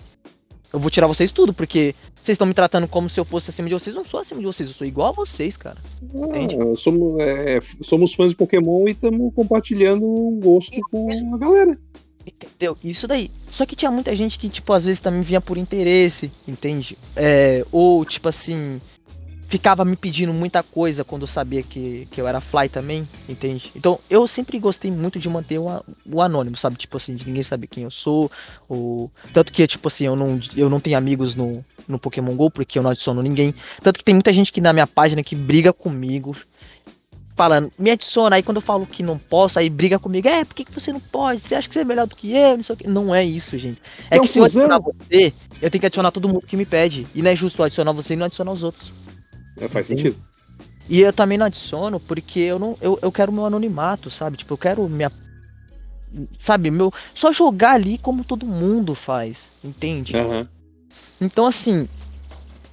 [0.72, 3.68] eu vou tirar vocês tudo, porque vocês estão me tratando como se eu fosse acima
[3.68, 3.96] de vocês.
[3.96, 5.78] Eu não sou acima de vocês, eu sou igual a vocês, cara.
[6.14, 6.56] Entende?
[6.56, 11.76] Ah, somos, é, somos fãs de Pokémon e estamos compartilhando um gosto com a galera.
[12.44, 12.78] Entendeu?
[12.84, 13.32] Isso daí.
[13.48, 16.98] Só que tinha muita gente que, tipo, às vezes também vinha por interesse, entende?
[17.16, 18.80] É, ou, tipo assim,
[19.50, 23.72] ficava me pedindo muita coisa quando eu sabia que, que eu era fly também, entende?
[23.76, 26.76] Então, eu sempre gostei muito de manter o, o anônimo, sabe?
[26.76, 28.32] Tipo assim, de ninguém saber quem eu sou.
[28.70, 29.12] Ou...
[29.34, 32.78] Tanto que, tipo assim, eu não, eu não tenho amigos no, no Pokémon GO, porque
[32.78, 33.56] eu não adiciono ninguém.
[33.82, 36.36] Tanto que tem muita gente que na minha página que briga comigo.
[37.40, 40.54] Falando, me adiciona, aí quando eu falo que não posso, aí briga comigo, é, por
[40.54, 41.40] que, que você não pode?
[41.40, 42.58] Você acha que você é melhor do que eu?
[42.58, 42.86] Não, sei o quê.
[42.86, 43.82] não é isso, gente.
[44.12, 44.64] É É um que se eu cuzão.
[44.64, 47.08] adicionar você, eu tenho que adicionar todo mundo que me pede.
[47.16, 48.92] E não é justo eu adicionar você e não adicionar os outros.
[49.58, 50.18] É, faz sentido.
[50.90, 54.36] E eu também não adiciono porque eu não eu, eu quero meu anonimato, sabe?
[54.36, 55.10] Tipo, eu quero minha
[56.40, 60.14] sabe, meu só jogar ali como todo mundo faz, entende?
[60.18, 60.46] Aham.
[61.22, 61.88] Então assim,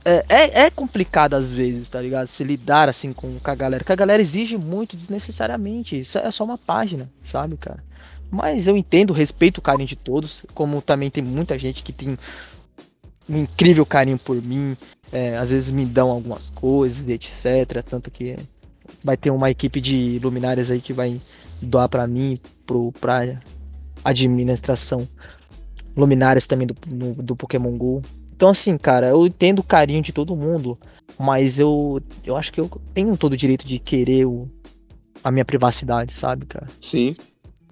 [0.07, 2.29] é, é, é complicado às vezes, tá ligado?
[2.29, 5.99] Se lidar assim com, com a galera, que a galera exige muito desnecessariamente.
[6.01, 7.83] Isso é só uma página, sabe, cara?
[8.31, 12.17] Mas eu entendo, respeito o carinho de todos, como também tem muita gente que tem
[13.29, 14.77] um incrível carinho por mim,
[15.13, 17.83] é, às vezes me dão algumas coisas, etc.
[17.85, 18.37] Tanto que
[19.03, 21.21] vai ter uma equipe de luminárias aí que vai
[21.61, 23.41] doar pra mim, pro, pra
[24.05, 25.09] administração
[25.97, 28.03] luminárias também do, no- do Pokémon GO.
[28.37, 30.79] Então assim, cara, eu entendo o carinho de todo mundo,
[31.19, 34.49] mas eu, eu acho que eu tenho todo o direito de querer o,
[35.25, 36.67] a minha privacidade, sabe, cara?
[36.81, 37.15] Sim.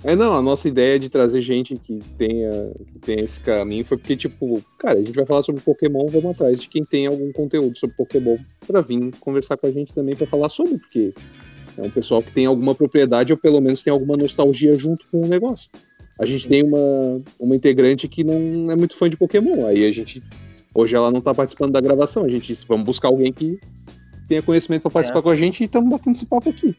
[0.02, 3.96] É, não, a nossa ideia de trazer gente que tenha, que tenha esse caminho foi
[3.96, 7.32] porque, tipo, cara, a gente vai falar sobre Pokémon, vamos atrás de quem tem algum
[7.32, 8.36] conteúdo sobre Pokémon
[8.66, 11.14] pra vir conversar com a gente também pra falar sobre, porque
[11.78, 15.22] é um pessoal que tem alguma propriedade ou pelo menos tem alguma nostalgia junto com
[15.22, 15.70] o negócio.
[16.20, 19.66] a gente tem uma, uma integrante que não é muito fã de Pokémon.
[19.66, 20.22] Aí a gente.
[20.75, 22.25] Hoje ela não tá participando da gravação.
[22.25, 23.59] A gente disse, vamos buscar alguém que
[24.27, 25.22] tenha conhecimento para participar É.
[25.22, 26.75] com a gente e estamos batendo esse papo aqui.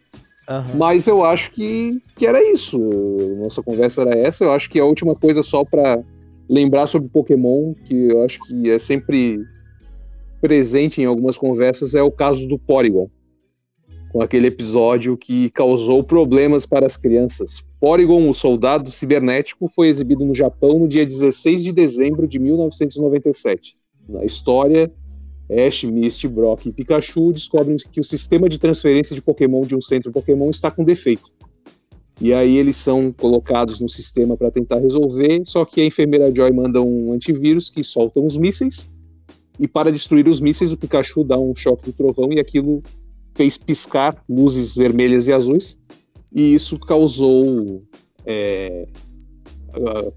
[0.48, 0.76] Aham.
[0.76, 2.78] Mas eu acho que, que era isso.
[3.39, 4.43] Nossa conversa era essa.
[4.43, 6.04] Eu acho que a última coisa só para
[6.48, 9.39] lembrar sobre Pokémon, que eu acho que é sempre
[10.41, 13.10] presente em algumas conversas, é o caso do Porygon.
[14.12, 17.66] Com aquele episódio que causou problemas para as crianças.
[17.80, 23.76] Porygon, o soldado cibernético, foi exibido no Japão no dia 16 de dezembro de 1997.
[24.08, 24.91] Na história,
[25.49, 29.82] Ash, Misty, Brock e Pikachu descobrem que o sistema de transferência de Pokémon de um
[29.82, 31.30] centro Pokémon está com defeito.
[32.20, 36.51] E aí eles são colocados no sistema para tentar resolver, só que a enfermeira Joy
[36.51, 38.89] manda um antivírus que solta uns mísseis,
[39.60, 42.82] e para destruir os mísseis o Pikachu dá um choque do trovão e aquilo
[43.36, 45.78] fez piscar luzes vermelhas e azuis,
[46.34, 47.84] e isso causou...
[48.26, 48.88] É,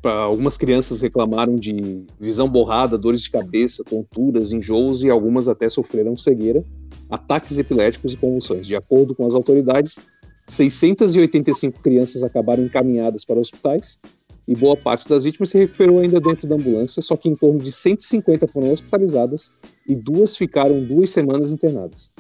[0.01, 5.69] para algumas crianças reclamaram de visão borrada, dores de cabeça, tonturas, enjoos e algumas até
[5.69, 6.65] sofreram cegueira,
[7.11, 8.67] ataques epiléticos e convulsões.
[8.67, 9.99] De acordo com as autoridades,
[10.47, 14.01] 685 crianças acabaram encaminhadas para hospitais
[14.49, 17.59] e boa parte das vítimas se recuperou ainda dentro da ambulância, só que em torno
[17.59, 19.53] de 150 foram hospitalizadas
[19.87, 22.11] e duas ficaram duas semanas internadas.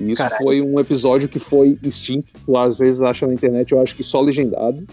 [0.00, 0.42] E isso Caralho.
[0.42, 4.22] foi um episódio que foi extinto, às vezes acha na internet, eu acho que só
[4.22, 4.86] legendado.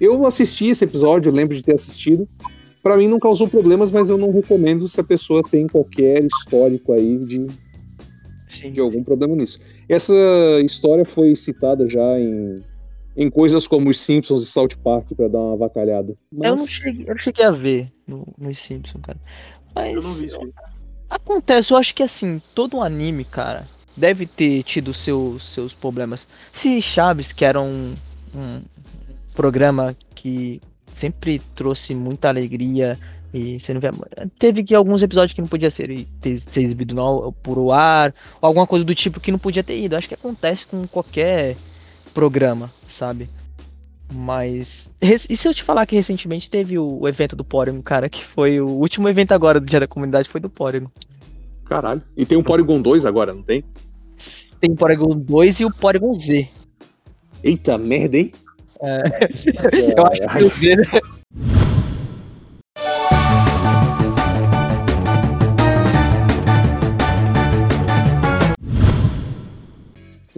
[0.00, 2.26] Eu assisti esse episódio, lembro de ter assistido.
[2.82, 6.92] Pra mim não causou problemas, mas eu não recomendo se a pessoa tem qualquer histórico
[6.92, 7.46] aí de,
[8.48, 8.70] Sim.
[8.70, 9.60] de algum problema nisso.
[9.88, 10.14] Essa
[10.64, 12.62] história foi citada já em,
[13.16, 16.14] em coisas como os Simpsons e South Park pra dar uma avacalhada.
[16.32, 19.18] Mas Eu, não cheguei, eu não cheguei a ver no, nos Simpsons, cara.
[19.74, 20.38] Mas Eu não vi isso
[21.08, 26.26] acontece, eu acho que assim, todo um anime, cara, deve ter tido seus, seus problemas.
[26.52, 27.94] Se Chaves, que era um,
[28.34, 28.60] um
[29.36, 30.60] programa que
[30.98, 32.98] sempre trouxe muita alegria
[33.32, 33.90] e você não vê,
[34.38, 38.14] teve que alguns episódios que não podia ser, ter, ser exibido no, por o ar,
[38.40, 39.94] ou alguma coisa do tipo que não podia ter ido.
[39.94, 41.54] Acho que acontece com qualquer
[42.14, 43.28] programa, sabe?
[44.12, 44.88] Mas.
[45.02, 48.24] E se eu te falar que recentemente teve o, o evento do Porygon, cara, que
[48.24, 50.90] foi o último evento agora do Dia da Comunidade, foi do Porygon.
[51.66, 52.00] Caralho.
[52.16, 53.62] E tem um Porygon 2 agora, não tem?
[54.60, 56.48] Tem o Porygon 2 e o Porygon Z.
[57.42, 58.32] Eita merda, hein?
[58.82, 60.76] Eu acho que o Z.
[60.76, 60.86] né?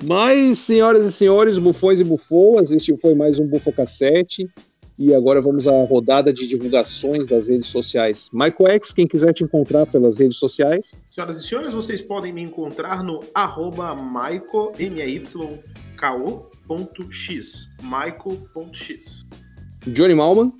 [0.03, 4.49] Mas, senhoras e senhores, bufões e bufoas, este foi mais um Bufocassete.
[4.99, 8.31] E agora vamos à rodada de divulgações das redes sociais.
[8.33, 10.97] Michael X, quem quiser te encontrar pelas redes sociais.
[11.13, 17.67] Senhoras e senhores, vocês podem me encontrar no arroba maico, M-A-Y-K-O, ponto X.
[17.83, 19.27] Maico.x.
[19.87, 20.53] Johnny Malman.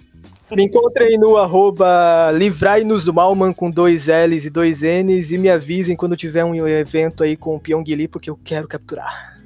[0.51, 5.51] Me encontrem no arroba Livrai-nos do Malman com dois L's e dois N's e me
[5.51, 9.39] avisem quando tiver um evento aí com o Pyongyi porque eu quero capturar.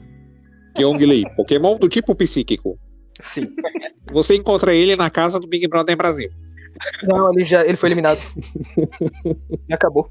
[0.76, 2.78] Pyongyi, Pokémon do tipo psíquico.
[3.20, 3.48] Sim.
[4.12, 6.30] Você encontra ele na casa do Big Brother Brasil.
[7.02, 8.20] Não, ele já ele foi eliminado.
[9.68, 10.08] e acabou.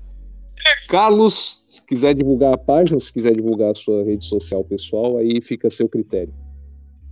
[0.89, 5.41] Carlos, se quiser divulgar a página, se quiser divulgar a sua rede social pessoal, aí
[5.41, 6.33] fica a seu critério.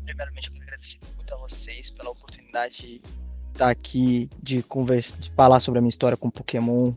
[0.10, 3.00] Primeiramente, eu quero agradecer muito a vocês pela oportunidade de
[3.54, 6.94] estar aqui, de conversar, de falar sobre a minha história com Pokémon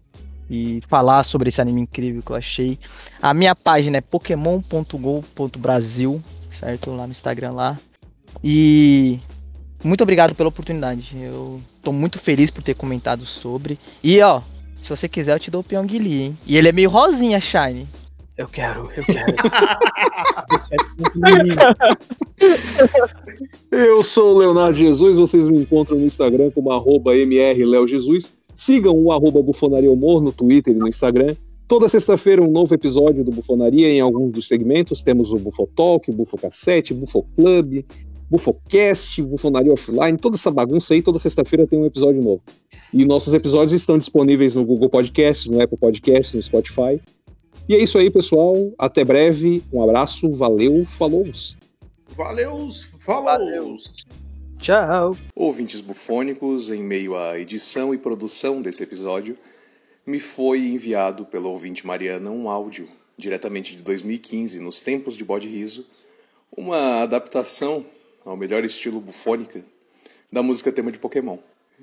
[0.49, 2.79] e falar sobre esse anime incrível que eu achei.
[3.21, 6.25] A minha página é pokémon.go.brasil,
[6.59, 6.91] certo?
[6.91, 7.79] Lá no Instagram lá.
[8.43, 9.21] E
[9.85, 11.15] muito obrigado pela oportunidade.
[11.15, 13.79] Eu tô muito feliz por ter comentado sobre.
[14.03, 14.41] E ó,
[14.83, 16.39] se você quiser eu te dou o Pyongyi, hein?
[16.47, 17.87] E ele é meio rosinha, Shine.
[18.37, 19.33] Eu quero, eu quero.
[23.71, 28.33] Eu sou o Leonardo Jesus, vocês me encontram no Instagram como arroba mrleojesus.
[28.55, 31.37] Sigam o arroba Bufonaria Humor no Twitter e no Instagram.
[31.69, 35.03] Toda sexta-feira um novo episódio do Bufonaria em algum dos segmentos.
[35.03, 37.85] Temos o Bufotalk, o Bufocassete, o Bufoclub,
[38.31, 42.43] Bufocast, Bufonaria Offline, toda essa bagunça aí, toda sexta-feira tem um episódio novo.
[42.93, 47.01] E nossos episódios estão disponíveis no Google Podcasts, no Apple Podcasts, no Spotify.
[47.69, 48.55] E é isso aí, pessoal.
[48.79, 49.63] Até breve.
[49.73, 51.25] Um abraço, valeu, falou!
[52.17, 53.77] Valeus, falou!
[54.59, 55.17] Tchau.
[55.35, 59.37] Ouvintes bufônicos, em meio à edição e produção desse episódio,
[60.07, 65.49] me foi enviado pela ouvinte Mariana um áudio, diretamente de 2015, nos tempos de Bode
[65.49, 65.87] Riso,
[66.57, 67.85] uma adaptação
[68.25, 69.65] ao melhor estilo bufônica
[70.31, 71.39] da música tema de Pokémon.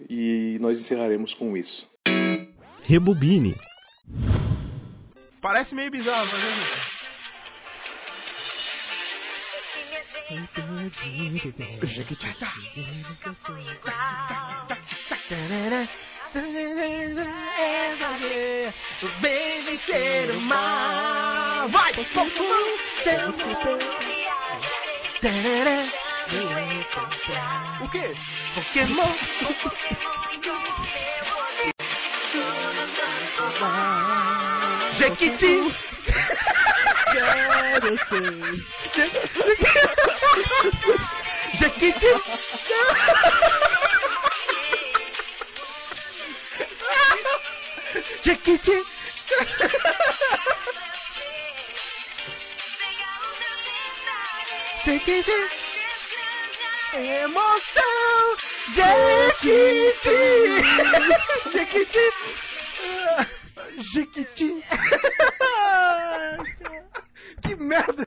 [0.10, 1.90] E nós encerraremos com isso.
[2.84, 3.56] Rebobine.
[5.42, 7.00] Parece meio bizarro, mas é.
[19.22, 21.70] Vem vencer mal.
[21.70, 22.30] Vai, Pokémon!
[27.82, 28.14] O quê?
[28.56, 29.16] Pokémon!
[35.00, 35.64] Jequiti!
[41.58, 42.12] Jequiti!
[48.22, 48.78] Jequiti!
[54.84, 55.40] Jequiti!
[56.94, 58.36] Emoção!
[58.76, 60.20] Jequiti!
[61.54, 62.06] Jequiti!
[63.80, 64.64] Jequiti!
[67.42, 68.06] Que merda!